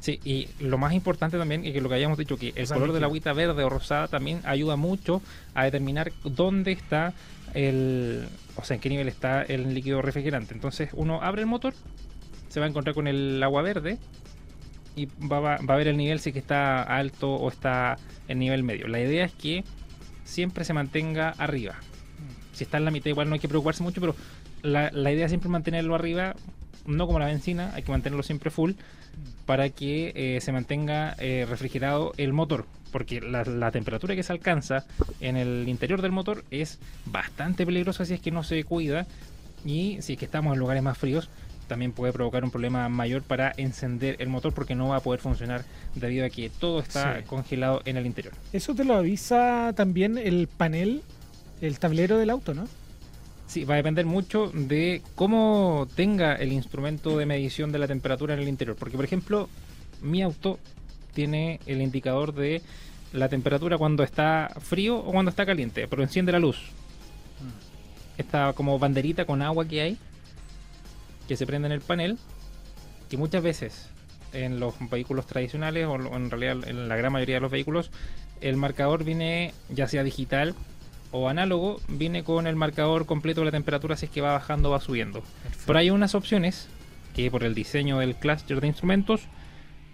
Sí, 0.00 0.18
y 0.24 0.48
lo 0.58 0.78
más 0.78 0.94
importante 0.94 1.38
también 1.38 1.64
es 1.64 1.72
que 1.72 1.80
lo 1.80 1.88
que 1.88 1.94
habíamos 1.94 2.18
dicho, 2.18 2.36
que 2.36 2.52
el 2.56 2.66
color 2.66 2.92
de 2.92 3.00
la 3.00 3.06
agüita 3.06 3.32
verde 3.32 3.62
o 3.62 3.68
rosada 3.68 4.08
también 4.08 4.40
ayuda 4.44 4.76
mucho 4.76 5.22
a 5.54 5.64
determinar 5.64 6.10
dónde 6.24 6.72
está 6.72 7.12
el, 7.54 8.26
o 8.56 8.64
sea, 8.64 8.76
en 8.76 8.80
qué 8.80 8.88
nivel 8.88 9.08
está 9.08 9.42
el 9.42 9.74
líquido 9.74 10.02
refrigerante. 10.02 10.54
Entonces 10.54 10.90
uno 10.94 11.22
abre 11.22 11.42
el 11.42 11.46
motor, 11.46 11.74
se 12.48 12.58
va 12.58 12.66
a 12.66 12.68
encontrar 12.68 12.94
con 12.94 13.06
el 13.06 13.40
agua 13.42 13.62
verde 13.62 13.98
y 14.96 15.06
va, 15.06 15.38
va, 15.40 15.54
a 15.54 15.76
ver 15.76 15.86
el 15.86 15.96
nivel 15.96 16.18
si 16.18 16.32
que 16.32 16.38
está 16.38 16.82
alto 16.82 17.34
o 17.34 17.48
está 17.48 17.96
en 18.26 18.38
nivel 18.40 18.64
medio. 18.64 18.88
La 18.88 18.98
idea 18.98 19.24
es 19.24 19.32
que 19.32 19.62
siempre 20.24 20.64
se 20.64 20.72
mantenga 20.72 21.30
arriba. 21.38 21.76
Si 22.52 22.64
está 22.64 22.78
en 22.78 22.84
la 22.84 22.90
mitad 22.90 23.10
igual 23.10 23.28
no 23.28 23.34
hay 23.34 23.40
que 23.40 23.48
preocuparse 23.48 23.82
mucho, 23.82 24.00
pero 24.00 24.14
la, 24.62 24.90
la 24.92 25.12
idea 25.12 25.26
es 25.26 25.30
siempre 25.30 25.48
mantenerlo 25.48 25.94
arriba, 25.94 26.34
no 26.86 27.06
como 27.06 27.18
la 27.18 27.26
benzina, 27.26 27.72
hay 27.74 27.82
que 27.82 27.92
mantenerlo 27.92 28.22
siempre 28.22 28.50
full 28.50 28.72
para 29.46 29.68
que 29.70 30.12
eh, 30.14 30.40
se 30.40 30.52
mantenga 30.52 31.14
eh, 31.18 31.46
refrigerado 31.48 32.12
el 32.16 32.32
motor, 32.32 32.66
porque 32.90 33.20
la, 33.20 33.70
temperatura 33.70 34.14
que 34.14 34.22
se 34.22 34.32
alcanza 34.32 34.84
en 35.20 35.36
el 35.36 35.68
interior 35.68 36.02
del 36.02 36.12
motor 36.12 36.44
es 36.50 36.78
bastante 37.06 37.66
peligrosa 37.66 38.04
si 38.04 38.14
es 38.14 38.20
que 38.20 38.30
no 38.30 38.44
se 38.44 38.62
cuida 38.64 39.06
y 39.64 39.98
si 40.00 40.14
es 40.14 40.18
que 40.18 40.24
estamos 40.24 40.52
en 40.52 40.60
lugares 40.60 40.82
más 40.82 40.98
fríos 40.98 41.28
también 41.68 41.92
puede 41.92 42.12
provocar 42.12 42.44
un 42.44 42.50
problema 42.50 42.88
mayor 42.88 43.22
para 43.22 43.52
encender 43.56 44.16
el 44.18 44.28
motor 44.28 44.52
porque 44.52 44.74
no 44.74 44.88
va 44.88 44.96
a 44.96 45.00
poder 45.00 45.20
funcionar 45.20 45.64
debido 45.94 46.26
a 46.26 46.28
que 46.28 46.50
todo 46.50 46.80
está 46.80 47.22
congelado 47.22 47.80
en 47.86 47.96
el 47.96 48.04
interior. 48.04 48.34
Eso 48.52 48.74
te 48.74 48.84
lo 48.84 48.94
avisa 48.94 49.72
también 49.74 50.18
el 50.18 50.48
panel, 50.48 51.02
el 51.62 51.78
tablero 51.78 52.18
del 52.18 52.28
auto, 52.28 52.52
¿no? 52.52 52.68
Sí, 53.46 53.64
va 53.64 53.74
a 53.74 53.76
depender 53.76 54.04
mucho 54.04 54.50
de 54.52 55.00
cómo 55.14 55.86
tenga 55.94 56.34
el 56.34 56.52
instrumento 56.52 57.16
de 57.16 57.26
medición 57.26 57.70
de 57.70 57.78
la 57.78 57.86
temperatura 57.86 58.34
en 58.34 58.40
el 58.40 58.48
interior. 58.48 58.76
Porque, 58.76 58.96
por 58.96 59.04
ejemplo, 59.04 59.48
mi 60.00 60.22
auto 60.22 60.58
tiene 61.14 61.60
el 61.66 61.80
indicador 61.80 62.34
de 62.34 62.62
la 63.12 63.28
temperatura 63.28 63.78
cuando 63.78 64.02
está 64.02 64.50
frío 64.60 64.96
o 64.96 65.12
cuando 65.12 65.30
está 65.30 65.46
caliente, 65.46 65.86
pero 65.86 66.02
enciende 66.02 66.32
la 66.32 66.38
luz. 66.38 66.58
Esta 68.18 68.52
como 68.54 68.78
banderita 68.78 69.24
con 69.24 69.42
agua 69.42 69.66
que 69.66 69.80
hay, 69.82 69.98
que 71.28 71.36
se 71.36 71.46
prende 71.46 71.66
en 71.66 71.72
el 71.72 71.80
panel, 71.80 72.18
que 73.08 73.16
muchas 73.16 73.42
veces 73.42 73.88
en 74.32 74.58
los 74.58 74.74
vehículos 74.90 75.26
tradicionales 75.26 75.86
o 75.86 75.94
en 75.94 76.30
realidad 76.30 76.66
en 76.66 76.88
la 76.88 76.96
gran 76.96 77.12
mayoría 77.12 77.36
de 77.36 77.42
los 77.42 77.50
vehículos 77.50 77.90
el 78.40 78.56
marcador 78.56 79.04
viene 79.04 79.52
ya 79.68 79.86
sea 79.86 80.02
digital 80.02 80.54
o 81.12 81.28
análogo 81.28 81.80
viene 81.88 82.24
con 82.24 82.46
el 82.46 82.56
marcador 82.56 83.06
completo 83.06 83.42
de 83.42 83.46
la 83.46 83.50
temperatura 83.52 83.96
si 83.96 84.06
es 84.06 84.12
que 84.12 84.20
va 84.20 84.32
bajando 84.32 84.68
o 84.70 84.72
va 84.72 84.80
subiendo. 84.80 85.22
Pero 85.66 85.78
hay 85.78 85.90
unas 85.90 86.14
opciones 86.14 86.68
que 87.14 87.30
por 87.30 87.44
el 87.44 87.54
diseño 87.54 87.98
del 87.98 88.16
cluster 88.16 88.60
de 88.60 88.66
instrumentos 88.66 89.22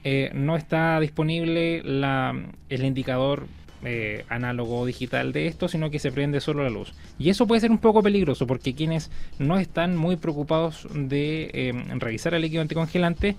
eh, 0.05 0.31
no 0.33 0.57
está 0.57 0.99
disponible 1.01 1.83
la, 1.83 2.35
el 2.69 2.85
indicador 2.85 3.47
eh, 3.85 4.25
análogo 4.29 4.81
o 4.81 4.87
digital 4.87 5.33
de 5.33 5.47
esto, 5.47 5.69
sino 5.69 5.91
que 5.91 5.99
se 5.99 6.11
prende 6.13 6.41
solo 6.41 6.63
la 6.63 6.71
luz. 6.71 6.95
Y 7.19 7.31
eso 7.31 7.47
puede 7.47 7.61
ser 7.61 7.71
un 7.71 7.79
poco 7.79 8.03
peligroso 8.03 8.47
porque 8.47 8.75
quienes 8.75 9.11
no 9.39 9.59
están 9.59 9.97
muy 9.97 10.17
preocupados 10.17 10.87
de 10.95 11.51
eh, 11.53 11.73
revisar 11.97 12.35
el 12.35 12.43
líquido 12.43 12.63
anticongelante, 12.63 13.37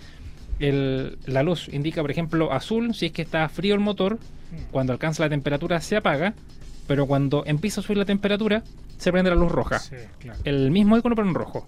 el, 0.59 1.17
la 1.25 1.43
luz 1.43 1.69
indica, 1.71 2.01
por 2.01 2.11
ejemplo, 2.11 2.51
azul 2.51 2.93
si 2.93 3.07
es 3.07 3.11
que 3.13 3.21
está 3.21 3.47
frío 3.47 3.73
el 3.73 3.79
motor, 3.79 4.15
mm. 4.15 4.71
cuando 4.71 4.93
alcanza 4.93 5.23
la 5.23 5.29
temperatura 5.29 5.79
se 5.81 5.95
apaga 5.95 6.33
pero 6.89 7.05
cuando 7.05 7.43
empieza 7.45 7.81
a 7.81 7.83
subir 7.83 7.99
la 7.99 8.05
temperatura, 8.05 8.63
se 8.97 9.11
prende 9.11 9.29
la 9.29 9.35
luz 9.35 9.51
roja. 9.51 9.79
El 10.43 10.71
mismo 10.71 10.97
icono, 10.97 11.15
pero 11.15 11.27
en 11.27 11.35
rojo. 11.35 11.67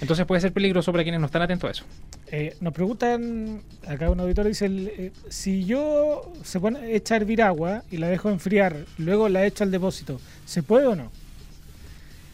Entonces 0.00 0.26
puede 0.26 0.40
ser 0.40 0.52
peligroso 0.52 0.90
para 0.90 1.04
quienes 1.04 1.20
no 1.20 1.26
están 1.26 1.42
atentos 1.42 1.68
a 1.68 1.70
eso. 1.70 1.84
Eh, 2.26 2.56
nos 2.60 2.74
preguntan, 2.74 3.62
acá 3.86 4.10
un 4.10 4.18
auditor 4.18 4.48
dice, 4.48 4.66
eh, 4.66 5.12
si 5.28 5.64
yo 5.66 6.32
se 6.42 6.58
pone, 6.58 6.96
echa 6.96 7.14
a 7.14 7.18
hervir 7.18 7.42
agua 7.42 7.84
y 7.92 7.98
la 7.98 8.08
dejo 8.08 8.28
enfriar, 8.28 8.74
luego 8.98 9.28
la 9.28 9.46
echo 9.46 9.62
al 9.62 9.70
depósito, 9.70 10.20
¿se 10.46 10.64
puede 10.64 10.86
o 10.86 10.96
no? 10.96 11.12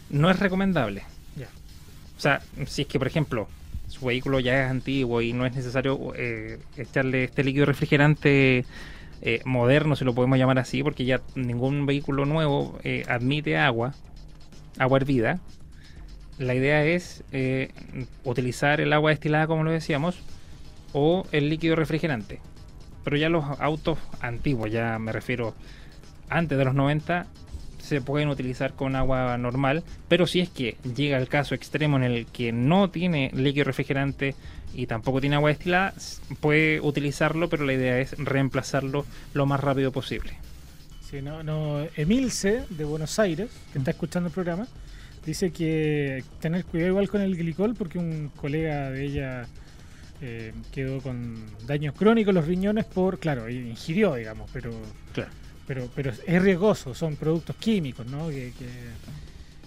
No 0.08 0.30
es 0.30 0.38
recomendable. 0.38 1.02
Ya. 1.36 1.48
O 2.16 2.20
sea, 2.20 2.40
si 2.66 2.80
es 2.80 2.88
que, 2.88 2.98
por 2.98 3.08
ejemplo, 3.08 3.46
su 3.88 4.06
vehículo 4.06 4.40
ya 4.40 4.64
es 4.64 4.70
antiguo 4.70 5.20
y 5.20 5.34
no 5.34 5.44
es 5.44 5.54
necesario 5.54 6.14
eh, 6.16 6.60
echarle 6.78 7.24
este 7.24 7.44
líquido 7.44 7.66
refrigerante 7.66 8.64
eh, 9.20 9.40
moderno, 9.44 9.96
si 9.96 10.04
lo 10.04 10.14
podemos 10.14 10.38
llamar 10.38 10.58
así, 10.58 10.82
porque 10.82 11.04
ya 11.04 11.20
ningún 11.34 11.86
vehículo 11.86 12.24
nuevo 12.24 12.78
eh, 12.84 13.04
admite 13.08 13.56
agua, 13.56 13.94
agua 14.78 14.98
hervida. 14.98 15.40
La 16.38 16.54
idea 16.54 16.84
es 16.84 17.24
eh, 17.32 17.70
utilizar 18.24 18.80
el 18.80 18.92
agua 18.92 19.10
destilada, 19.10 19.48
como 19.48 19.64
lo 19.64 19.72
decíamos, 19.72 20.20
o 20.92 21.26
el 21.32 21.48
líquido 21.48 21.74
refrigerante. 21.74 22.40
Pero 23.02 23.16
ya 23.16 23.28
los 23.28 23.44
autos 23.60 23.98
antiguos, 24.20 24.70
ya 24.70 24.98
me 24.98 25.12
refiero 25.12 25.54
antes 26.28 26.56
de 26.56 26.64
los 26.64 26.74
90, 26.74 27.26
se 27.88 28.02
pueden 28.02 28.28
utilizar 28.28 28.74
con 28.74 28.94
agua 28.96 29.38
normal, 29.38 29.82
pero 30.08 30.26
si 30.26 30.40
es 30.40 30.50
que 30.50 30.76
llega 30.94 31.16
el 31.16 31.28
caso 31.28 31.54
extremo 31.54 31.96
en 31.96 32.02
el 32.02 32.26
que 32.26 32.52
no 32.52 32.90
tiene 32.90 33.30
líquido 33.34 33.64
refrigerante 33.64 34.34
y 34.74 34.86
tampoco 34.86 35.22
tiene 35.22 35.36
agua 35.36 35.48
destilada, 35.48 35.94
puede 36.40 36.80
utilizarlo, 36.80 37.48
pero 37.48 37.64
la 37.64 37.72
idea 37.72 37.98
es 37.98 38.12
reemplazarlo 38.18 39.06
lo 39.32 39.46
más 39.46 39.60
rápido 39.60 39.90
posible. 39.90 40.34
Sí, 41.00 41.22
no, 41.22 41.42
no. 41.42 41.86
Emilce, 41.96 42.64
de 42.68 42.84
Buenos 42.84 43.18
Aires, 43.18 43.48
que 43.72 43.78
está 43.78 43.92
escuchando 43.92 44.28
el 44.28 44.34
programa, 44.34 44.68
dice 45.24 45.50
que 45.50 46.22
tener 46.40 46.66
cuidado 46.66 46.90
igual 46.90 47.08
con 47.08 47.22
el 47.22 47.36
glicol 47.36 47.74
porque 47.74 47.98
un 47.98 48.30
colega 48.36 48.90
de 48.90 49.04
ella 49.06 49.46
eh, 50.20 50.52
quedó 50.74 51.00
con 51.00 51.36
daños 51.66 51.94
crónicos 51.94 52.34
los 52.34 52.46
riñones 52.46 52.84
por, 52.84 53.18
claro, 53.18 53.48
ingirió, 53.48 54.14
digamos, 54.14 54.50
pero... 54.52 54.72
Claro 55.14 55.30
pero, 55.68 55.86
pero 55.94 56.10
es 56.26 56.42
riesgoso, 56.42 56.94
son 56.94 57.14
productos 57.16 57.54
químicos, 57.56 58.06
¿no? 58.06 58.28
Que, 58.28 58.52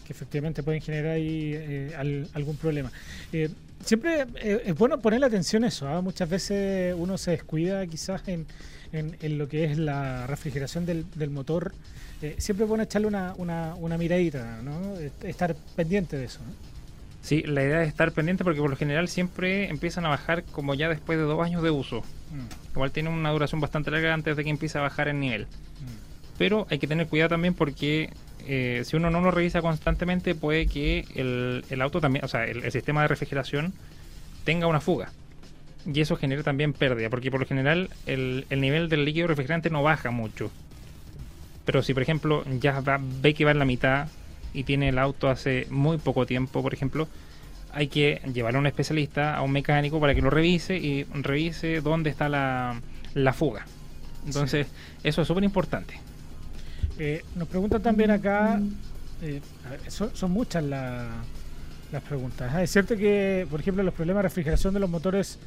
efectivamente 0.09 0.61
pueden 0.61 0.81
generar 0.81 1.13
ahí 1.13 1.53
eh, 1.55 2.27
algún 2.33 2.57
problema. 2.57 2.91
Eh, 3.31 3.49
siempre 3.81 4.25
eh, 4.41 4.63
es 4.65 4.75
bueno 4.75 4.99
ponerle 4.99 5.25
atención 5.27 5.63
a 5.63 5.69
eso. 5.69 5.87
¿ah? 5.87 6.01
Muchas 6.01 6.27
veces 6.27 6.93
uno 6.97 7.17
se 7.17 7.31
descuida 7.31 7.87
quizás 7.87 8.21
en, 8.27 8.45
en, 8.91 9.37
lo 9.37 9.47
que 9.47 9.63
es 9.63 9.77
la 9.77 10.27
refrigeración 10.27 10.85
del, 10.85 11.05
del 11.15 11.29
motor. 11.29 11.71
siempre 12.39 12.65
es 12.65 12.67
bueno 12.67 12.83
echarle 12.83 13.07
una, 13.07 13.33
una, 13.37 13.73
una, 13.75 13.97
miradita, 13.97 14.61
¿no? 14.61 14.97
estar 15.23 15.55
pendiente 15.77 16.17
de 16.17 16.25
eso. 16.25 16.39
¿no? 16.39 16.51
Sí, 17.21 17.43
la 17.43 17.63
idea 17.63 17.83
es 17.83 17.87
estar 17.87 18.11
pendiente 18.11 18.43
porque 18.43 18.59
por 18.59 18.69
lo 18.69 18.75
general 18.75 19.07
siempre 19.07 19.69
empiezan 19.69 20.05
a 20.05 20.09
bajar 20.09 20.43
como 20.43 20.73
ya 20.73 20.89
después 20.89 21.19
de 21.19 21.25
dos 21.25 21.43
años 21.45 21.61
de 21.61 21.69
uso. 21.69 22.01
Mm. 22.01 22.71
Igual 22.73 22.91
tiene 22.91 23.09
una 23.09 23.29
duración 23.29 23.61
bastante 23.61 23.91
larga 23.91 24.13
antes 24.13 24.35
de 24.35 24.43
que 24.43 24.49
empiece 24.49 24.77
a 24.77 24.81
bajar 24.81 25.07
el 25.07 25.19
nivel. 25.19 25.43
Mm. 25.43 26.37
Pero 26.37 26.65
hay 26.69 26.79
que 26.79 26.87
tener 26.87 27.07
cuidado 27.07 27.29
también 27.29 27.53
porque 27.53 28.09
eh, 28.47 28.81
si 28.85 28.95
uno 28.95 29.11
no 29.11 29.21
lo 29.21 29.29
revisa 29.29 29.61
constantemente 29.61 30.33
puede 30.33 30.65
que 30.65 31.05
el, 31.15 31.81
auto 31.81 32.01
también, 32.01 32.25
o 32.25 32.27
sea, 32.27 32.45
el, 32.45 32.69
sistema 32.71 33.03
de 33.03 33.07
refrigeración 33.07 33.73
tenga 34.43 34.67
una 34.67 34.81
fuga. 34.81 35.11
Y 35.85 36.01
eso 36.01 36.15
genera 36.15 36.43
también 36.43 36.73
pérdida, 36.73 37.09
porque 37.09 37.31
por 37.31 37.39
lo 37.39 37.45
general 37.45 37.89
el, 38.05 38.45
nivel 38.49 38.89
del 38.89 39.05
líquido 39.05 39.27
refrigerante 39.27 39.69
no 39.69 39.83
baja 39.83 40.11
mucho. 40.11 40.51
Pero 41.65 41.83
si 41.83 41.93
por 41.93 42.01
ejemplo 42.01 42.43
ya 42.59 42.81
ve 43.21 43.33
que 43.33 43.45
va 43.45 43.51
en 43.51 43.59
la 43.59 43.65
mitad 43.65 44.07
y 44.53 44.63
tiene 44.63 44.89
el 44.89 44.99
auto 44.99 45.29
hace 45.29 45.67
muy 45.69 45.97
poco 45.97 46.25
tiempo, 46.25 46.61
por 46.61 46.73
ejemplo, 46.73 47.07
hay 47.73 47.87
que 47.87 48.21
llevarlo 48.33 48.59
a 48.59 48.61
un 48.61 48.67
especialista, 48.67 49.35
a 49.35 49.41
un 49.41 49.51
mecánico, 49.51 49.99
para 49.99 50.13
que 50.13 50.21
lo 50.21 50.29
revise 50.29 50.77
y 50.77 51.03
revise 51.05 51.81
dónde 51.81 52.09
está 52.09 52.29
la, 52.29 53.33
fuga. 53.33 53.65
Entonces, 54.25 54.67
eso 55.03 55.21
es 55.21 55.27
súper 55.27 55.43
importante. 55.43 55.99
Eh, 56.99 57.23
nos 57.35 57.47
preguntan 57.47 57.81
también 57.81 58.11
acá, 58.11 58.59
eh, 59.21 59.41
son, 59.87 60.31
muchas 60.31 60.63
las 60.63 62.03
preguntas. 62.07 62.51
Ah, 62.53 62.61
es 62.61 62.71
cierto 62.71 62.95
que, 62.97 63.47
por 63.49 63.59
ejemplo, 63.59 63.83
los 63.83 63.93
problemas 63.93 64.23
de 64.23 64.29
refrigeración 64.29 64.73
de 64.73 64.79
los 64.79 64.89
motores... 64.89 65.39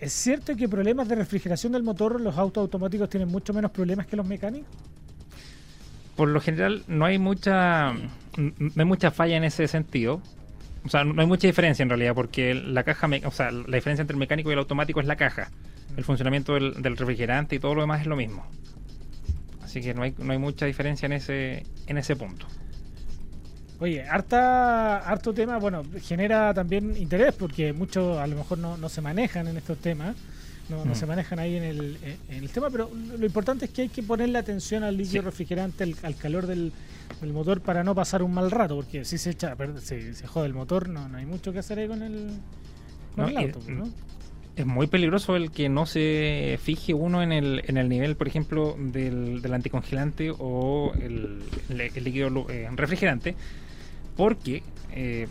¿Es 0.00 0.12
cierto 0.12 0.56
que 0.56 0.68
problemas 0.68 1.08
de 1.08 1.14
refrigeración 1.14 1.72
del 1.72 1.84
motor 1.84 2.20
los 2.20 2.36
autos 2.36 2.62
automáticos 2.62 3.08
tienen 3.08 3.28
mucho 3.28 3.54
menos 3.54 3.70
problemas 3.70 4.04
que 4.04 4.16
los 4.16 4.26
mecánicos? 4.26 4.68
Por 6.20 6.28
lo 6.28 6.38
general 6.42 6.82
no 6.86 7.06
hay 7.06 7.18
mucha 7.18 7.94
no 8.36 8.72
hay 8.76 8.84
mucha 8.84 9.10
falla 9.10 9.38
en 9.38 9.44
ese 9.44 9.66
sentido. 9.68 10.20
O 10.84 10.90
sea, 10.90 11.02
no 11.02 11.18
hay 11.18 11.26
mucha 11.26 11.46
diferencia 11.46 11.82
en 11.82 11.88
realidad, 11.88 12.14
porque 12.14 12.52
la 12.52 12.84
caja, 12.84 13.08
o 13.24 13.30
sea, 13.30 13.50
la 13.50 13.74
diferencia 13.74 14.02
entre 14.02 14.12
el 14.12 14.18
mecánico 14.18 14.50
y 14.50 14.52
el 14.52 14.58
automático 14.58 15.00
es 15.00 15.06
la 15.06 15.16
caja. 15.16 15.50
El 15.96 16.04
funcionamiento 16.04 16.52
del, 16.52 16.96
refrigerante 16.98 17.56
y 17.56 17.58
todo 17.58 17.74
lo 17.74 17.80
demás 17.80 18.02
es 18.02 18.06
lo 18.06 18.16
mismo. 18.16 18.44
Así 19.62 19.80
que 19.80 19.94
no 19.94 20.02
hay, 20.02 20.14
no 20.18 20.32
hay 20.32 20.38
mucha 20.38 20.66
diferencia 20.66 21.06
en 21.06 21.12
ese, 21.12 21.64
en 21.86 21.96
ese 21.96 22.16
punto. 22.16 22.46
Oye, 23.78 24.04
harta, 24.06 24.98
harto 24.98 25.32
tema, 25.32 25.56
bueno, 25.56 25.84
genera 26.02 26.52
también 26.52 26.98
interés 26.98 27.34
porque 27.34 27.72
muchos 27.72 28.18
a 28.18 28.26
lo 28.26 28.36
mejor 28.36 28.58
no, 28.58 28.76
no 28.76 28.90
se 28.90 29.00
manejan 29.00 29.48
en 29.48 29.56
estos 29.56 29.78
temas. 29.78 30.16
No, 30.70 30.84
mm. 30.84 30.94
se 30.94 31.06
manejan 31.06 31.38
ahí 31.38 31.56
en 31.56 31.64
el, 31.64 31.98
en 32.28 32.36
el 32.36 32.50
tema, 32.50 32.70
pero 32.70 32.90
lo 33.18 33.26
importante 33.26 33.66
es 33.66 33.70
que 33.70 33.82
hay 33.82 33.88
que 33.88 34.02
ponerle 34.02 34.38
atención 34.38 34.84
al 34.84 34.96
líquido 34.96 35.22
refrigerante, 35.22 35.84
al, 36.02 36.16
calor 36.16 36.46
del, 36.46 36.72
motor 37.32 37.60
para 37.60 37.84
no 37.84 37.94
pasar 37.94 38.22
un 38.22 38.32
mal 38.32 38.50
rato, 38.50 38.76
porque 38.76 39.04
si 39.04 39.18
se 39.18 39.30
echa, 39.30 39.56
se, 39.82 40.14
se 40.14 40.26
jode 40.26 40.46
el 40.46 40.54
motor, 40.54 40.88
no, 40.88 41.08
no 41.08 41.18
hay 41.18 41.26
mucho 41.26 41.52
que 41.52 41.58
hacer 41.58 41.78
ahí 41.78 41.88
con 41.88 42.02
el, 42.02 42.30
auto. 43.16 43.58
Pues, 43.58 43.68
¿no? 43.68 43.90
es 44.56 44.66
muy 44.66 44.86
peligroso 44.86 45.36
el 45.36 45.50
que 45.50 45.68
no 45.68 45.86
se 45.86 46.58
fije 46.62 46.94
uno 46.94 47.22
en 47.22 47.32
el, 47.32 47.62
en 47.66 47.76
el 47.76 47.88
nivel, 47.88 48.16
por 48.16 48.28
ejemplo, 48.28 48.76
del, 48.78 49.42
del 49.42 49.54
anticongelante 49.54 50.32
o 50.38 50.92
el, 51.00 51.42
líquido 51.68 52.46
eh, 52.50 52.68
refrigerante, 52.74 53.34
porque 54.16 54.62
eh, 54.92 55.28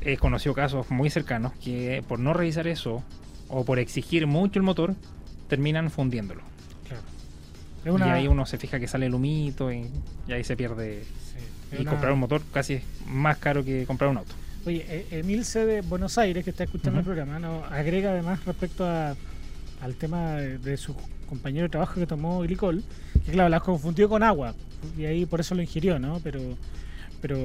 he 0.00 0.16
conocido 0.16 0.54
casos 0.54 0.90
muy 0.90 1.10
cercanos 1.10 1.52
que 1.54 2.02
por 2.08 2.18
no 2.18 2.32
revisar 2.32 2.66
eso 2.66 3.02
o 3.48 3.64
por 3.64 3.78
exigir 3.78 4.26
mucho 4.26 4.58
el 4.58 4.64
motor, 4.64 4.94
terminan 5.48 5.90
fundiéndolo. 5.90 6.42
Claro. 6.88 7.98
Y 8.06 8.10
ahí 8.10 8.28
uno 8.28 8.46
se 8.46 8.58
fija 8.58 8.80
que 8.80 8.88
sale 8.88 9.06
el 9.06 9.14
humito 9.14 9.72
y, 9.72 9.90
ahí 10.28 10.44
se 10.44 10.56
pierde. 10.56 11.04
Y 11.78 11.84
comprar 11.84 12.12
un 12.12 12.20
motor 12.20 12.40
casi 12.52 12.74
es 12.74 12.84
más 13.06 13.38
caro 13.38 13.64
que 13.64 13.84
comprar 13.84 14.10
un 14.10 14.18
auto. 14.18 14.34
Oye, 14.66 14.84
e-, 14.88 15.18
Emilce 15.18 15.66
de 15.66 15.80
Buenos 15.82 16.16
Aires, 16.18 16.44
que 16.44 16.50
está 16.50 16.64
escuchando 16.64 17.00
el 17.00 17.04
programa, 17.04 17.38
¿no? 17.38 17.64
agrega 17.64 18.10
además 18.10 18.44
respecto 18.44 18.86
al 18.86 19.94
tema 19.96 20.34
de, 20.36 20.76
su 20.76 20.94
compañero 21.28 21.64
de 21.64 21.70
trabajo 21.70 21.94
que 21.94 22.06
tomó 22.06 22.40
glicol, 22.40 22.82
que 23.26 23.32
claro, 23.32 23.48
la 23.48 23.60
confundió 23.60 24.08
con 24.08 24.22
agua, 24.22 24.54
y 24.96 25.04
ahí 25.04 25.26
por 25.26 25.40
eso 25.40 25.54
lo 25.54 25.62
ingirió, 25.62 25.98
¿no? 25.98 26.20
Pero 26.22 26.40
pero 27.24 27.38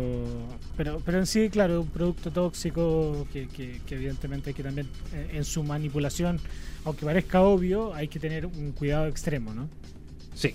pero 0.76 1.02
pero 1.06 1.20
en 1.20 1.26
sí, 1.26 1.50
claro, 1.50 1.80
un 1.80 1.88
producto 1.88 2.32
tóxico 2.32 3.26
que, 3.32 3.48
que, 3.48 3.80
evidentemente 3.96 4.50
hay 4.50 4.54
que 4.54 4.62
también, 4.62 4.88
eh, 5.14 5.30
en 5.36 5.46
su 5.46 5.64
manipulación, 5.64 6.38
aunque 6.84 7.06
parezca 7.06 7.40
obvio, 7.44 7.94
hay 7.94 8.10
que 8.10 8.20
tener 8.20 8.46
un 8.46 8.74
cuidado 8.74 9.08
extremo, 9.08 9.54
¿no? 9.54 9.70
Sí, 10.36 10.54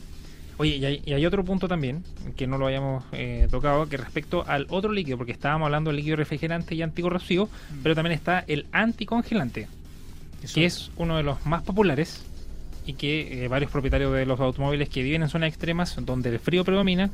Oye, 0.59 1.01
y 1.07 1.13
hay, 1.15 1.25
otro 1.25 1.43
punto 1.43 1.69
también, 1.69 2.05
que 2.37 2.47
no 2.47 2.59
lo 2.59 2.67
hayamos 2.67 3.03
eh, 3.13 3.49
tocado, 3.51 3.89
que 3.89 3.97
respecto 3.97 4.45
al 4.47 4.67
otro 4.69 4.93
líquido, 4.93 5.17
porque 5.17 5.33
estábamos 5.33 5.67
hablando 5.67 5.89
del 5.89 5.97
líquido 5.97 6.17
refrigerante 6.17 6.75
y 6.75 6.83
anticorrosivo, 6.83 7.47
mm. 7.47 7.83
pero 7.83 7.95
también 7.95 8.13
está 8.13 8.45
el 8.47 8.67
anticongelante, 8.73 9.69
que 10.53 10.67
es 10.67 10.91
uno 10.99 11.17
de 11.17 11.23
los 11.23 11.47
más 11.47 11.63
populares 11.63 12.23
y 12.87 12.93
que 12.93 13.45
eh, 13.45 13.49
varios 13.49 13.71
propietarios 13.71 14.13
de 14.13 14.27
los 14.27 14.39
automóviles 14.39 14.91
que 14.91 15.03
viven 15.03 15.23
en 15.23 15.31
zonas 15.31 15.49
extremas 15.49 15.97
donde 16.05 16.29
el 16.29 16.39
frío 16.39 16.63
predomina 16.63 17.11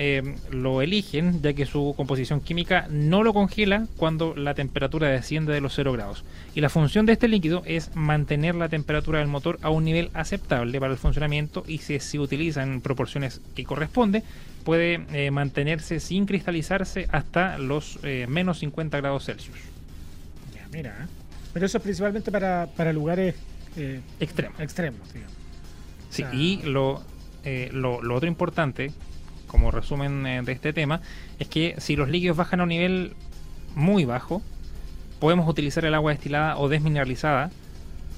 eh, 0.00 0.36
lo 0.52 0.80
eligen 0.80 1.42
ya 1.42 1.54
que 1.54 1.66
su 1.66 1.92
composición 1.96 2.40
química 2.40 2.86
no 2.88 3.24
lo 3.24 3.34
congela 3.34 3.88
cuando 3.96 4.36
la 4.36 4.54
temperatura 4.54 5.08
desciende 5.08 5.52
de 5.52 5.60
los 5.60 5.74
0 5.74 5.92
grados. 5.92 6.22
Y 6.54 6.60
la 6.60 6.68
función 6.68 7.04
de 7.04 7.14
este 7.14 7.26
líquido 7.26 7.64
es 7.66 7.90
mantener 7.96 8.54
la 8.54 8.68
temperatura 8.68 9.18
del 9.18 9.26
motor 9.26 9.58
a 9.60 9.70
un 9.70 9.84
nivel 9.84 10.10
aceptable 10.14 10.78
para 10.78 10.92
el 10.92 10.98
funcionamiento 11.00 11.64
y 11.66 11.78
si 11.78 11.98
se 11.98 12.20
utiliza 12.20 12.62
en 12.62 12.80
proporciones 12.80 13.40
que 13.56 13.64
corresponde, 13.64 14.22
puede 14.62 15.04
eh, 15.12 15.32
mantenerse 15.32 15.98
sin 15.98 16.26
cristalizarse 16.26 17.08
hasta 17.10 17.58
los 17.58 17.98
eh, 18.04 18.26
menos 18.28 18.60
50 18.60 18.98
grados 18.98 19.24
Celsius. 19.24 19.58
Ya, 20.54 20.68
mira, 20.72 21.08
pero 21.52 21.66
eso 21.66 21.78
es 21.78 21.82
principalmente 21.82 22.30
para, 22.30 22.92
lugares 22.92 23.34
extremos. 24.20 24.60
extremos 24.60 25.00
Sí, 26.10 26.22
y 26.32 26.62
lo, 26.62 27.02
lo, 27.72 28.00
lo 28.00 28.14
otro 28.14 28.28
importante 28.28 28.92
como 29.48 29.72
resumen 29.72 30.26
eh, 30.26 30.42
de 30.42 30.52
este 30.52 30.72
tema, 30.72 31.00
es 31.40 31.48
que 31.48 31.74
si 31.78 31.96
los 31.96 32.08
líquidos 32.08 32.36
bajan 32.36 32.60
a 32.60 32.62
un 32.62 32.68
nivel 32.68 33.14
muy 33.74 34.04
bajo, 34.04 34.42
podemos 35.18 35.48
utilizar 35.48 35.84
el 35.84 35.94
agua 35.94 36.12
destilada 36.12 36.56
o 36.58 36.68
desmineralizada 36.68 37.50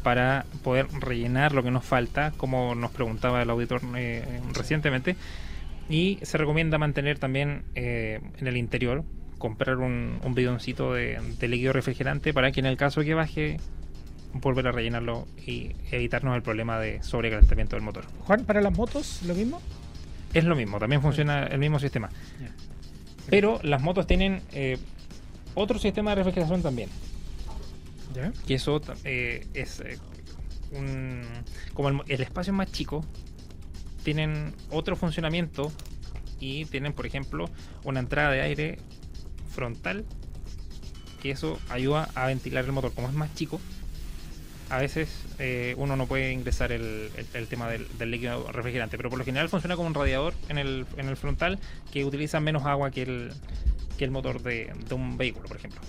para 0.02 0.44
poder 0.62 0.86
rellenar 0.98 1.52
lo 1.52 1.62
que 1.62 1.70
nos 1.70 1.84
falta, 1.84 2.32
como 2.36 2.74
nos 2.74 2.90
preguntaba 2.90 3.42
el 3.42 3.50
auditor 3.50 3.80
eh, 3.96 4.40
recientemente. 4.54 5.16
Y 5.88 6.18
se 6.22 6.38
recomienda 6.38 6.78
mantener 6.78 7.18
también 7.18 7.64
eh, 7.74 8.20
en 8.38 8.46
el 8.46 8.56
interior, 8.56 9.04
comprar 9.38 9.78
un, 9.78 10.20
bidoncito 10.34 10.92
de, 10.92 11.18
de, 11.38 11.48
líquido 11.48 11.72
refrigerante 11.72 12.32
para 12.32 12.52
que 12.52 12.60
en 12.60 12.66
el 12.66 12.76
caso 12.76 13.00
que 13.00 13.14
baje, 13.14 13.56
volver 14.34 14.68
a 14.68 14.72
rellenarlo 14.72 15.26
y 15.44 15.72
evitarnos 15.90 16.36
el 16.36 16.42
problema 16.42 16.78
de 16.78 17.02
sobrecalentamiento 17.02 17.76
del 17.76 17.84
motor. 17.84 18.04
Juan, 18.20 18.44
¿para 18.44 18.60
las 18.60 18.76
motos 18.76 19.22
lo 19.26 19.34
mismo? 19.34 19.60
Es 20.32 20.44
lo 20.44 20.54
mismo, 20.54 20.78
también 20.78 21.02
funciona 21.02 21.44
el 21.46 21.58
mismo 21.58 21.78
sistema. 21.78 22.08
Pero 23.28 23.60
las 23.62 23.82
motos 23.82 24.06
tienen 24.06 24.42
eh, 24.52 24.78
otro 25.54 25.78
sistema 25.78 26.10
de 26.10 26.16
refrigeración 26.16 26.62
también. 26.62 26.88
Que 28.46 28.54
eso 28.54 28.80
eh, 29.04 29.46
es 29.54 29.80
eh, 29.80 29.98
un, 30.72 31.22
como 31.74 31.88
el, 31.88 32.20
espacio 32.20 32.52
es 32.52 32.56
más 32.56 32.72
chico, 32.72 33.04
tienen 34.02 34.52
otro 34.70 34.96
funcionamiento 34.96 35.72
y 36.40 36.64
tienen, 36.66 36.92
por 36.92 37.06
ejemplo, 37.06 37.48
una 37.84 38.00
entrada 38.00 38.32
de 38.32 38.40
aire 38.40 38.78
frontal 39.48 40.04
que 41.22 41.30
eso 41.30 41.58
ayuda 41.68 42.08
a 42.14 42.26
ventilar 42.26 42.64
el 42.64 42.72
motor. 42.72 42.92
Como 42.94 43.08
es 43.08 43.14
más 43.14 43.32
chico, 43.34 43.60
a 44.70 44.78
veces 44.78 45.08
eh, 45.38 45.74
uno 45.76 45.96
no 45.96 46.06
puede 46.06 46.32
ingresar 46.32 46.70
el, 46.70 47.10
tema 47.48 47.68
del, 47.68 48.10
líquido 48.10 48.50
refrigerante, 48.52 48.96
pero 48.96 49.10
por 49.10 49.18
lo 49.18 49.24
general 49.24 49.48
funciona 49.48 49.76
como 49.76 49.88
un 49.88 49.94
radiador 49.94 50.32
en 50.48 50.58
el, 50.58 50.86
en 50.96 51.08
el 51.08 51.16
frontal 51.16 51.58
que 51.92 52.04
utiliza 52.04 52.38
menos 52.40 52.64
agua 52.64 52.90
que 52.90 53.02
el, 53.02 53.32
que 53.98 54.04
el 54.04 54.12
motor 54.12 54.40
de, 54.42 54.72
un 54.92 55.18
vehículo, 55.18 55.48
por 55.48 55.56
ejemplo. 55.56 55.80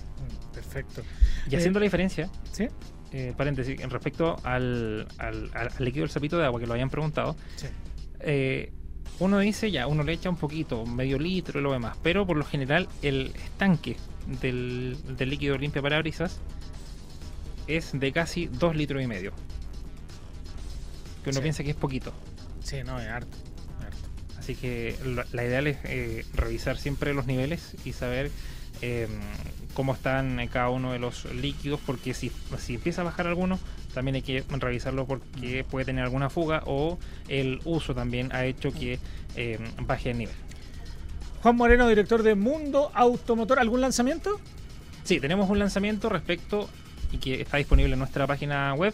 Perfecto. 0.53 1.03
Y 1.49 1.55
haciendo 1.55 1.77
eh, 1.77 1.81
la 1.81 1.83
diferencia, 1.85 2.29
¿sí? 2.51 2.67
Eh, 3.13 3.33
paréntesis, 3.37 3.79
en 3.79 3.89
respecto 3.89 4.37
al, 4.43 5.07
al, 5.19 5.49
líquido 5.79 6.03
del 6.03 6.11
sapito 6.11 6.37
de 6.37 6.45
agua 6.45 6.59
que 6.59 6.65
lo 6.65 6.73
habían 6.73 6.89
preguntado, 6.89 7.35
uno 9.19 9.37
dice 9.37 9.69
ya, 9.69 9.85
uno 9.85 10.01
le 10.01 10.13
echa 10.13 10.29
un 10.29 10.37
poquito, 10.37 10.87
medio 10.87 11.19
litro 11.19 11.59
y 11.59 11.63
lo 11.63 11.71
demás, 11.71 11.97
pero 12.01 12.25
por 12.25 12.37
lo 12.37 12.45
general 12.45 12.87
el 13.03 13.31
estanque 13.35 13.95
del, 14.41 14.97
del 15.17 15.29
líquido 15.29 15.57
limpia 15.57 15.83
parabrisas 15.83 16.39
es 17.67 17.91
de 17.93 18.11
casi 18.11 18.47
2 18.47 18.75
litros 18.75 19.01
y 19.01 19.07
medio. 19.07 19.33
Que 21.23 21.29
uno 21.29 21.41
piensa 21.41 21.63
que 21.63 21.71
es 21.71 21.75
poquito. 21.75 22.13
Sí, 22.63 22.77
no, 22.83 22.99
es 22.99 23.07
harto. 23.07 23.37
Así 24.37 24.55
que 24.55 24.95
la, 25.33 25.43
ideal 25.45 25.67
es 25.67 25.77
eh, 25.83 26.25
revisar 26.33 26.77
siempre 26.77 27.13
los 27.13 27.27
niveles 27.27 27.75
y 27.85 27.93
saber 27.93 28.31
em, 28.81 29.07
cómo 29.75 29.93
están 29.93 30.47
cada 30.51 30.69
uno 30.69 30.93
de 30.93 30.99
los 30.99 31.25
líquidos, 31.25 31.79
porque 31.85 32.15
si, 32.15 32.31
si 32.57 32.73
empieza 32.73 33.01
a 33.01 33.03
bajar 33.03 33.27
alguno, 33.27 33.59
también 33.93 34.15
hay 34.15 34.23
que 34.23 34.43
revisarlo 34.49 35.05
porque 35.05 35.63
puede 35.63 35.85
tener 35.85 36.03
alguna 36.03 36.31
fuga 36.31 36.63
o 36.65 36.97
el 37.27 37.59
uso 37.65 37.93
también 37.93 38.33
ha 38.33 38.45
hecho 38.45 38.73
que 38.73 38.97
em, 39.35 39.59
baje 39.85 40.09
el 40.09 40.17
nivel. 40.17 40.35
Juan 41.43 41.55
Moreno, 41.55 41.87
director 41.87 42.23
de 42.23 42.33
Mundo 42.33 42.91
Automotor, 42.95 43.59
¿algún 43.59 43.81
lanzamiento? 43.81 44.39
Sí, 45.03 45.19
tenemos 45.19 45.49
un 45.49 45.59
lanzamiento 45.59 46.09
respecto 46.09 46.67
y 47.11 47.17
que 47.17 47.41
está 47.41 47.57
disponible 47.57 47.93
en 47.93 47.99
nuestra 47.99 48.27
página 48.27 48.73
web 48.73 48.93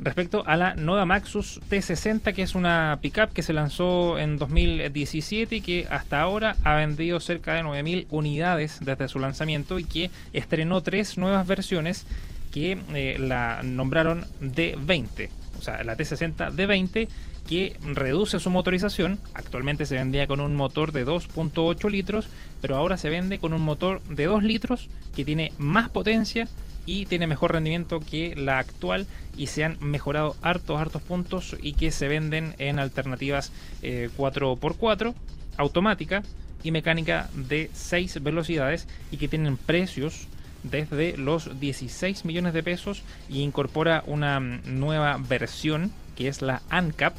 respecto 0.00 0.44
a 0.46 0.56
la 0.56 0.74
Noda 0.74 1.04
Maxus 1.04 1.60
T60, 1.70 2.34
que 2.34 2.42
es 2.42 2.54
una 2.54 2.98
pickup 3.00 3.32
que 3.32 3.42
se 3.42 3.52
lanzó 3.52 4.18
en 4.18 4.38
2017 4.38 5.56
y 5.56 5.60
que 5.60 5.86
hasta 5.90 6.20
ahora 6.20 6.56
ha 6.64 6.74
vendido 6.74 7.20
cerca 7.20 7.54
de 7.54 7.62
9.000 7.62 8.06
unidades 8.10 8.78
desde 8.80 9.08
su 9.08 9.18
lanzamiento 9.18 9.78
y 9.78 9.84
que 9.84 10.10
estrenó 10.32 10.82
tres 10.82 11.16
nuevas 11.16 11.46
versiones 11.46 12.06
que 12.52 12.78
eh, 12.94 13.16
la 13.18 13.62
nombraron 13.62 14.24
D20, 14.40 15.28
o 15.58 15.62
sea, 15.62 15.82
la 15.84 15.96
T60 15.96 16.52
D20 16.52 17.08
que 17.48 17.76
reduce 17.82 18.40
su 18.40 18.48
motorización. 18.50 19.18
Actualmente 19.34 19.86
se 19.86 19.96
vendía 19.96 20.26
con 20.26 20.40
un 20.40 20.56
motor 20.56 20.92
de 20.92 21.06
2.8 21.06 21.90
litros, 21.90 22.28
pero 22.62 22.76
ahora 22.76 22.96
se 22.96 23.10
vende 23.10 23.38
con 23.38 23.52
un 23.52 23.60
motor 23.60 24.02
de 24.04 24.24
2 24.24 24.42
litros 24.42 24.88
que 25.14 25.24
tiene 25.24 25.52
más 25.58 25.90
potencia 25.90 26.48
y 26.86 27.06
tiene 27.06 27.26
mejor 27.26 27.52
rendimiento 27.52 28.00
que 28.00 28.34
la 28.36 28.58
actual 28.58 29.06
y 29.36 29.46
se 29.48 29.64
han 29.64 29.78
mejorado 29.80 30.36
hartos, 30.42 30.80
hartos 30.80 31.02
puntos 31.02 31.56
y 31.62 31.74
que 31.74 31.90
se 31.90 32.08
venden 32.08 32.54
en 32.58 32.78
alternativas 32.78 33.52
4x4, 33.82 35.10
eh, 35.10 35.14
automática 35.56 36.22
y 36.62 36.70
mecánica 36.70 37.28
de 37.34 37.70
6 37.72 38.22
velocidades 38.22 38.88
y 39.10 39.16
que 39.16 39.28
tienen 39.28 39.56
precios 39.56 40.26
desde 40.62 41.16
los 41.16 41.60
16 41.60 42.24
millones 42.24 42.54
de 42.54 42.62
pesos 42.62 43.02
y 43.28 43.42
incorpora 43.42 44.02
una 44.06 44.40
nueva 44.40 45.18
versión 45.18 45.92
que 46.16 46.28
es 46.28 46.42
la 46.42 46.62
ANCAP 46.70 47.14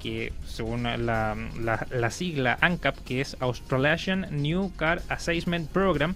que 0.00 0.32
según 0.46 0.84
la, 0.84 1.36
la 1.90 2.10
sigla 2.10 2.56
ANCAP 2.60 2.96
que 3.04 3.20
es 3.20 3.36
Australian 3.40 4.28
New 4.30 4.72
Car 4.76 5.02
Assessment 5.08 5.68
Program 5.68 6.14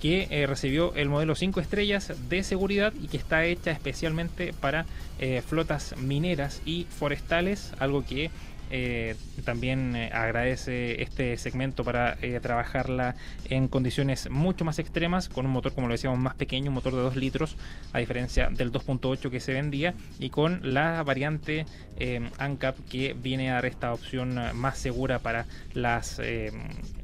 que 0.00 0.26
eh, 0.30 0.46
recibió 0.46 0.94
el 0.94 1.08
modelo 1.08 1.34
5 1.34 1.60
estrellas 1.60 2.12
de 2.28 2.42
seguridad 2.42 2.92
y 3.00 3.08
que 3.08 3.18
está 3.18 3.44
hecha 3.44 3.70
especialmente 3.70 4.52
para 4.52 4.86
eh, 5.18 5.42
flotas 5.46 5.94
mineras 5.98 6.62
y 6.64 6.86
forestales, 6.88 7.72
algo 7.78 8.04
que 8.04 8.30
eh, 8.72 9.16
también 9.44 9.96
agradece 9.96 11.02
este 11.02 11.36
segmento 11.36 11.82
para 11.82 12.16
trabajarla 12.40 13.16
en 13.46 13.66
condiciones 13.66 14.30
mucho 14.30 14.64
más 14.64 14.78
extremas, 14.78 15.28
con 15.28 15.44
un 15.44 15.52
motor, 15.52 15.74
como 15.74 15.88
lo 15.88 15.94
decíamos, 15.94 16.20
más 16.20 16.36
pequeño, 16.36 16.70
un 16.70 16.74
motor 16.74 16.94
de 16.94 17.00
2 17.00 17.16
litros, 17.16 17.56
a 17.92 17.98
diferencia 17.98 18.48
del 18.48 18.70
2.8 18.70 19.28
que 19.28 19.40
se 19.40 19.54
vendía, 19.54 19.94
y 20.20 20.30
con 20.30 20.72
la 20.72 21.02
variante 21.02 21.66
ANCAP 22.38 22.76
que 22.88 23.16
viene 23.20 23.50
a 23.50 23.54
dar 23.54 23.66
esta 23.66 23.92
opción 23.92 24.38
más 24.54 24.78
segura 24.78 25.18
para 25.18 25.46
las, 25.74 26.20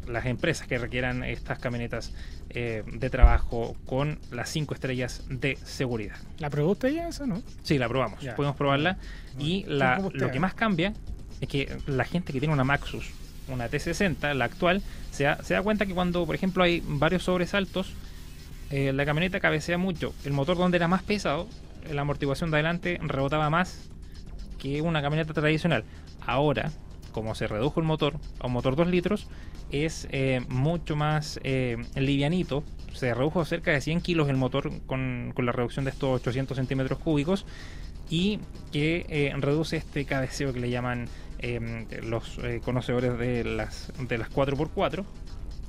las 0.07 0.27
empresas 0.27 0.67
que 0.67 0.79
requieran 0.79 1.25
estas 1.25 1.59
camionetas 1.59 2.13
de 2.49 3.11
trabajo 3.11 3.77
con 3.85 4.19
las 4.31 4.49
5 4.49 4.73
estrellas 4.73 5.25
de 5.29 5.59
seguridad. 5.65 6.17
¿La 6.39 6.49
probó 6.49 6.75
ya 6.79 7.09
esa, 7.09 7.27
no? 7.27 7.43
Sí, 7.63 7.77
la 7.77 7.87
probamos. 7.87 8.25
Podemos 8.35 8.57
probarla. 8.57 8.97
Y 9.39 9.65
la, 9.65 9.99
lo 10.13 10.31
que 10.31 10.41
más 10.41 10.55
cambia 10.55 10.95
es 11.41 11.49
que 11.49 11.77
la 11.87 12.05
gente 12.05 12.33
que 12.33 12.39
tiene 12.39 12.55
una 12.55 12.65
Maxus, 12.65 13.11
una 13.49 13.69
T60, 13.69 14.35
la 14.35 14.45
actual, 14.47 14.83
se 15.11 15.25
da, 15.25 15.43
se 15.43 15.55
da 15.55 15.63
cuenta 15.63 15.87
que 15.87 15.95
cuando, 15.95 16.25
por 16.27 16.35
ejemplo, 16.35 16.63
hay 16.63 16.83
varios 16.87 17.25
sobresaltos, 17.25 17.93
eh, 18.71 18.93
la 18.93 19.05
camioneta 19.05 19.41
cabecea 19.41 19.79
mucho. 19.79 20.15
El 20.25 20.33
motor 20.33 20.57
donde 20.57 20.77
era 20.77 20.89
más 20.89 21.03
pesado, 21.03 21.49
la 21.93 22.03
amortiguación 22.03 22.51
de 22.51 22.57
adelante 22.57 22.99
rebotaba 23.03 23.51
más 23.51 23.89
que 24.59 24.83
una 24.83 25.03
camioneta 25.03 25.33
tradicional. 25.33 25.85
Ahora, 26.27 26.73
como 27.17 27.35
se 27.35 27.47
redujo 27.47 27.81
el 27.81 27.87
motor 27.87 28.19
a 28.41 28.47
un 28.47 28.53
motor 28.53 28.77
2 28.77 28.89
litros, 28.89 29.27
es 29.71 30.07
eh, 30.11 30.43
mucho 30.49 30.97
más 30.97 31.41
eh, 31.45 31.79
livianito. 31.95 32.63
Se 32.93 33.15
redujo 33.15 33.43
cerca 33.47 33.71
de 33.71 33.81
100 33.81 34.03
kilos 34.03 34.29
el 34.29 34.37
motor 34.37 34.71
con, 34.87 35.33
con 35.35 35.47
la 35.47 35.53
reducción 35.53 35.87
de 35.87 35.93
estos 35.93 36.21
800 36.21 36.55
centímetros 36.59 36.99
cúbicos 36.99 37.47
y 38.11 38.39
que 38.71 39.33
reduce 39.39 39.79
este 39.79 40.05
cabeceo 40.05 40.53
que 40.53 40.61
le 40.61 40.69
llaman 40.69 41.09
los 42.03 42.39
eh, 42.43 42.61
conocedores 42.63 43.19
de 43.19 43.45
las, 43.45 43.93
de 43.99 44.19
las 44.19 44.31
4x4 44.31 45.05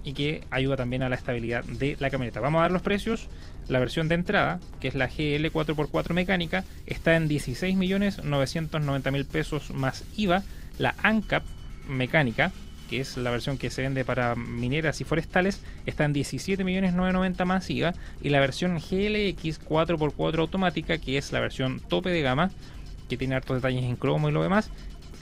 y 0.03 0.13
que 0.13 0.43
ayuda 0.49 0.77
también 0.77 1.03
a 1.03 1.09
la 1.09 1.15
estabilidad 1.15 1.63
de 1.65 1.97
la 1.99 2.09
camioneta. 2.09 2.39
Vamos 2.39 2.59
a 2.59 2.61
dar 2.63 2.71
los 2.71 2.81
precios. 2.81 3.27
La 3.67 3.79
versión 3.79 4.07
de 4.07 4.15
entrada, 4.15 4.61
que 4.79 4.87
es 4.87 4.95
la 4.95 5.07
GL 5.07 5.51
4x4 5.51 6.13
mecánica, 6.13 6.63
está 6.85 7.17
en 7.17 7.27
16.990.000 7.27 9.25
pesos 9.27 9.71
más 9.71 10.05
IVA. 10.15 10.43
La 10.77 10.95
ANCAP 11.03 11.43
mecánica, 11.87 12.51
que 12.89 12.99
es 12.99 13.17
la 13.17 13.31
versión 13.31 13.57
que 13.57 13.69
se 13.69 13.81
vende 13.81 14.05
para 14.05 14.35
mineras 14.35 15.01
y 15.01 15.03
forestales, 15.03 15.61
está 15.85 16.05
en 16.05 16.13
17.990.000 16.13 17.45
más 17.45 17.69
IVA. 17.69 17.93
Y 18.21 18.29
la 18.29 18.39
versión 18.39 18.75
GLX 18.75 19.61
4x4 19.61 20.39
automática, 20.39 20.97
que 20.97 21.17
es 21.17 21.31
la 21.31 21.39
versión 21.39 21.79
tope 21.79 22.09
de 22.09 22.21
gama, 22.21 22.51
que 23.09 23.17
tiene 23.17 23.35
hartos 23.35 23.57
detalles 23.57 23.83
en 23.83 23.95
cromo 23.95 24.29
y 24.29 24.31
lo 24.31 24.43
demás, 24.43 24.69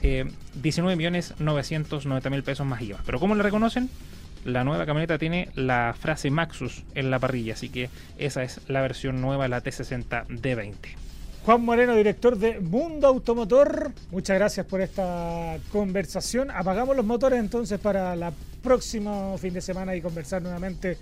eh, 0.02 0.30
19 0.62 0.96
millones 0.96 1.34
990 1.38 2.30
mil 2.30 2.42
pesos 2.42 2.66
más 2.66 2.82
IVA. 2.82 3.00
Pero 3.04 3.20
¿cómo 3.20 3.34
le 3.34 3.42
reconocen? 3.42 3.88
La 4.44 4.62
nueva 4.62 4.86
camioneta 4.86 5.18
tiene 5.18 5.48
la 5.56 5.94
frase 5.98 6.30
Maxus 6.30 6.84
en 6.94 7.10
la 7.10 7.18
parrilla, 7.18 7.54
así 7.54 7.68
que 7.68 7.90
esa 8.16 8.44
es 8.44 8.60
la 8.68 8.80
versión 8.80 9.20
nueva, 9.20 9.48
la 9.48 9.62
T60 9.62 10.26
D20. 10.28 11.05
Juan 11.46 11.64
Moreno, 11.64 11.94
director 11.94 12.36
de 12.36 12.58
Mundo 12.58 13.06
Automotor, 13.06 13.92
muchas 14.10 14.36
gracias 14.36 14.66
por 14.66 14.80
esta 14.80 15.58
conversación. 15.70 16.50
Apagamos 16.50 16.96
los 16.96 17.06
motores 17.06 17.38
entonces 17.38 17.78
para 17.78 18.14
el 18.14 18.24
próximo 18.64 19.38
fin 19.38 19.54
de 19.54 19.60
semana 19.60 19.94
y 19.94 20.00
conversar 20.00 20.42
nuevamente 20.42 20.98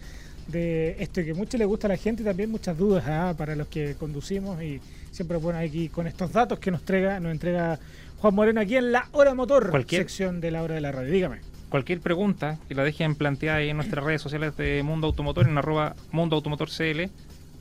de 0.49 0.97
esto 0.99 1.25
que 1.25 1.33
mucho 1.33 1.57
le 1.57 1.65
gusta 1.65 1.87
a 1.87 1.89
la 1.89 1.97
gente 1.97 2.21
y 2.21 2.27
también 2.27 2.51
muchas 2.51 2.77
dudas 2.77 3.05
¿ah? 3.07 3.35
para 3.39 3.57
los 3.57 3.69
que 3.69 3.95
conducimos 3.95 4.63
y 4.63 4.83
siempre 5.11 5.39
bueno 5.39 5.61
aquí 5.61 5.89
con 5.89 6.07
estos 6.07 6.31
datos 6.31 6.59
que 6.59 6.71
nos 6.71 6.81
entrega, 6.81 7.19
nos 7.21 7.33
entrega 7.33 7.79
Juan 8.19 8.35
Moreno 8.35 8.61
aquí 8.61 8.77
en 8.77 8.93
la 8.93 9.09
Hora 9.13 9.33
Motor, 9.35 9.71
cualquier, 9.71 10.03
sección 10.03 10.43
de 10.43 10.51
la 10.51 10.63
Hora 10.63 10.75
de 10.75 10.83
la 10.83 10.93
Radio. 10.93 11.11
Dígame. 11.11 11.39
Cualquier 11.71 12.01
pregunta 12.01 12.59
que 12.69 12.75
la 12.75 12.85
dejen 12.85 13.15
planteada 13.15 13.61
ahí 13.61 13.71
en 13.71 13.79
nuestras 13.79 14.05
redes 14.05 14.21
sociales 14.21 14.55
de 14.59 14.83
Mundo 14.83 15.07
Automotor, 15.07 15.49
en 15.49 15.57
arroba 15.57 15.97
Mundo 16.13 16.37
Automotor 16.37 16.69
CL, 16.69 17.09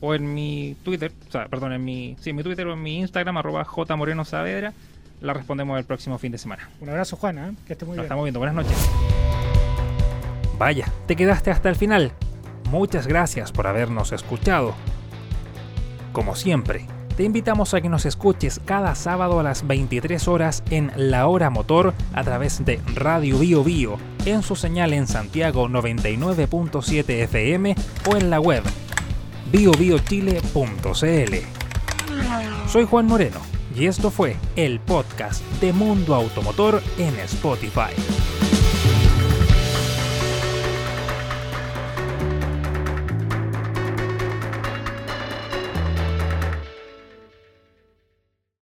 o 0.00 0.14
en 0.14 0.34
mi 0.34 0.76
Twitter, 0.82 1.12
o 1.28 1.32
sea, 1.32 1.48
perdón, 1.48 1.72
en 1.72 1.84
mi, 1.84 2.16
sí, 2.20 2.30
en 2.30 2.36
mi 2.36 2.42
Twitter 2.42 2.66
o 2.66 2.72
en 2.72 2.82
mi 2.82 2.98
Instagram, 2.98 3.36
arroba 3.36 3.66
Moreno 3.96 4.24
Saavedra, 4.24 4.72
la 5.20 5.32
respondemos 5.32 5.78
el 5.78 5.84
próximo 5.84 6.18
fin 6.18 6.32
de 6.32 6.38
semana. 6.38 6.68
Un 6.80 6.88
abrazo, 6.90 7.16
Juana, 7.16 7.48
¿eh? 7.48 7.52
que 7.66 7.72
esté 7.72 7.84
muy 7.84 7.94
bien. 7.94 8.04
estamos 8.04 8.24
viendo. 8.24 8.40
Buenas 8.40 8.56
noches. 8.56 8.90
Vaya, 10.58 10.92
te 11.06 11.16
quedaste 11.16 11.50
hasta 11.50 11.68
el 11.68 11.76
final. 11.76 12.12
Muchas 12.70 13.06
gracias 13.06 13.52
por 13.52 13.66
habernos 13.66 14.12
escuchado. 14.12 14.74
Como 16.12 16.36
siempre, 16.36 16.86
te 17.16 17.24
invitamos 17.24 17.74
a 17.74 17.80
que 17.80 17.88
nos 17.88 18.06
escuches 18.06 18.60
cada 18.64 18.94
sábado 18.94 19.40
a 19.40 19.42
las 19.42 19.66
23 19.66 20.28
horas 20.28 20.62
en 20.70 20.92
La 20.96 21.26
Hora 21.26 21.50
Motor 21.50 21.94
a 22.12 22.24
través 22.24 22.64
de 22.64 22.80
Radio 22.94 23.38
Bio 23.38 23.64
Bio, 23.64 23.98
en 24.24 24.42
su 24.42 24.56
señal 24.56 24.92
en 24.92 25.06
Santiago 25.06 25.68
99.7 25.68 27.08
FM 27.08 27.74
o 28.10 28.16
en 28.16 28.30
la 28.30 28.40
web 28.40 28.64
biobiochile.cl. 29.52 31.34
Soy 32.68 32.84
Juan 32.84 33.06
Moreno 33.06 33.40
y 33.74 33.86
esto 33.86 34.10
fue 34.10 34.36
el 34.56 34.80
podcast 34.80 35.42
de 35.60 35.72
Mundo 35.72 36.14
Automotor 36.14 36.82
en 36.98 37.18
Spotify. 37.20 37.92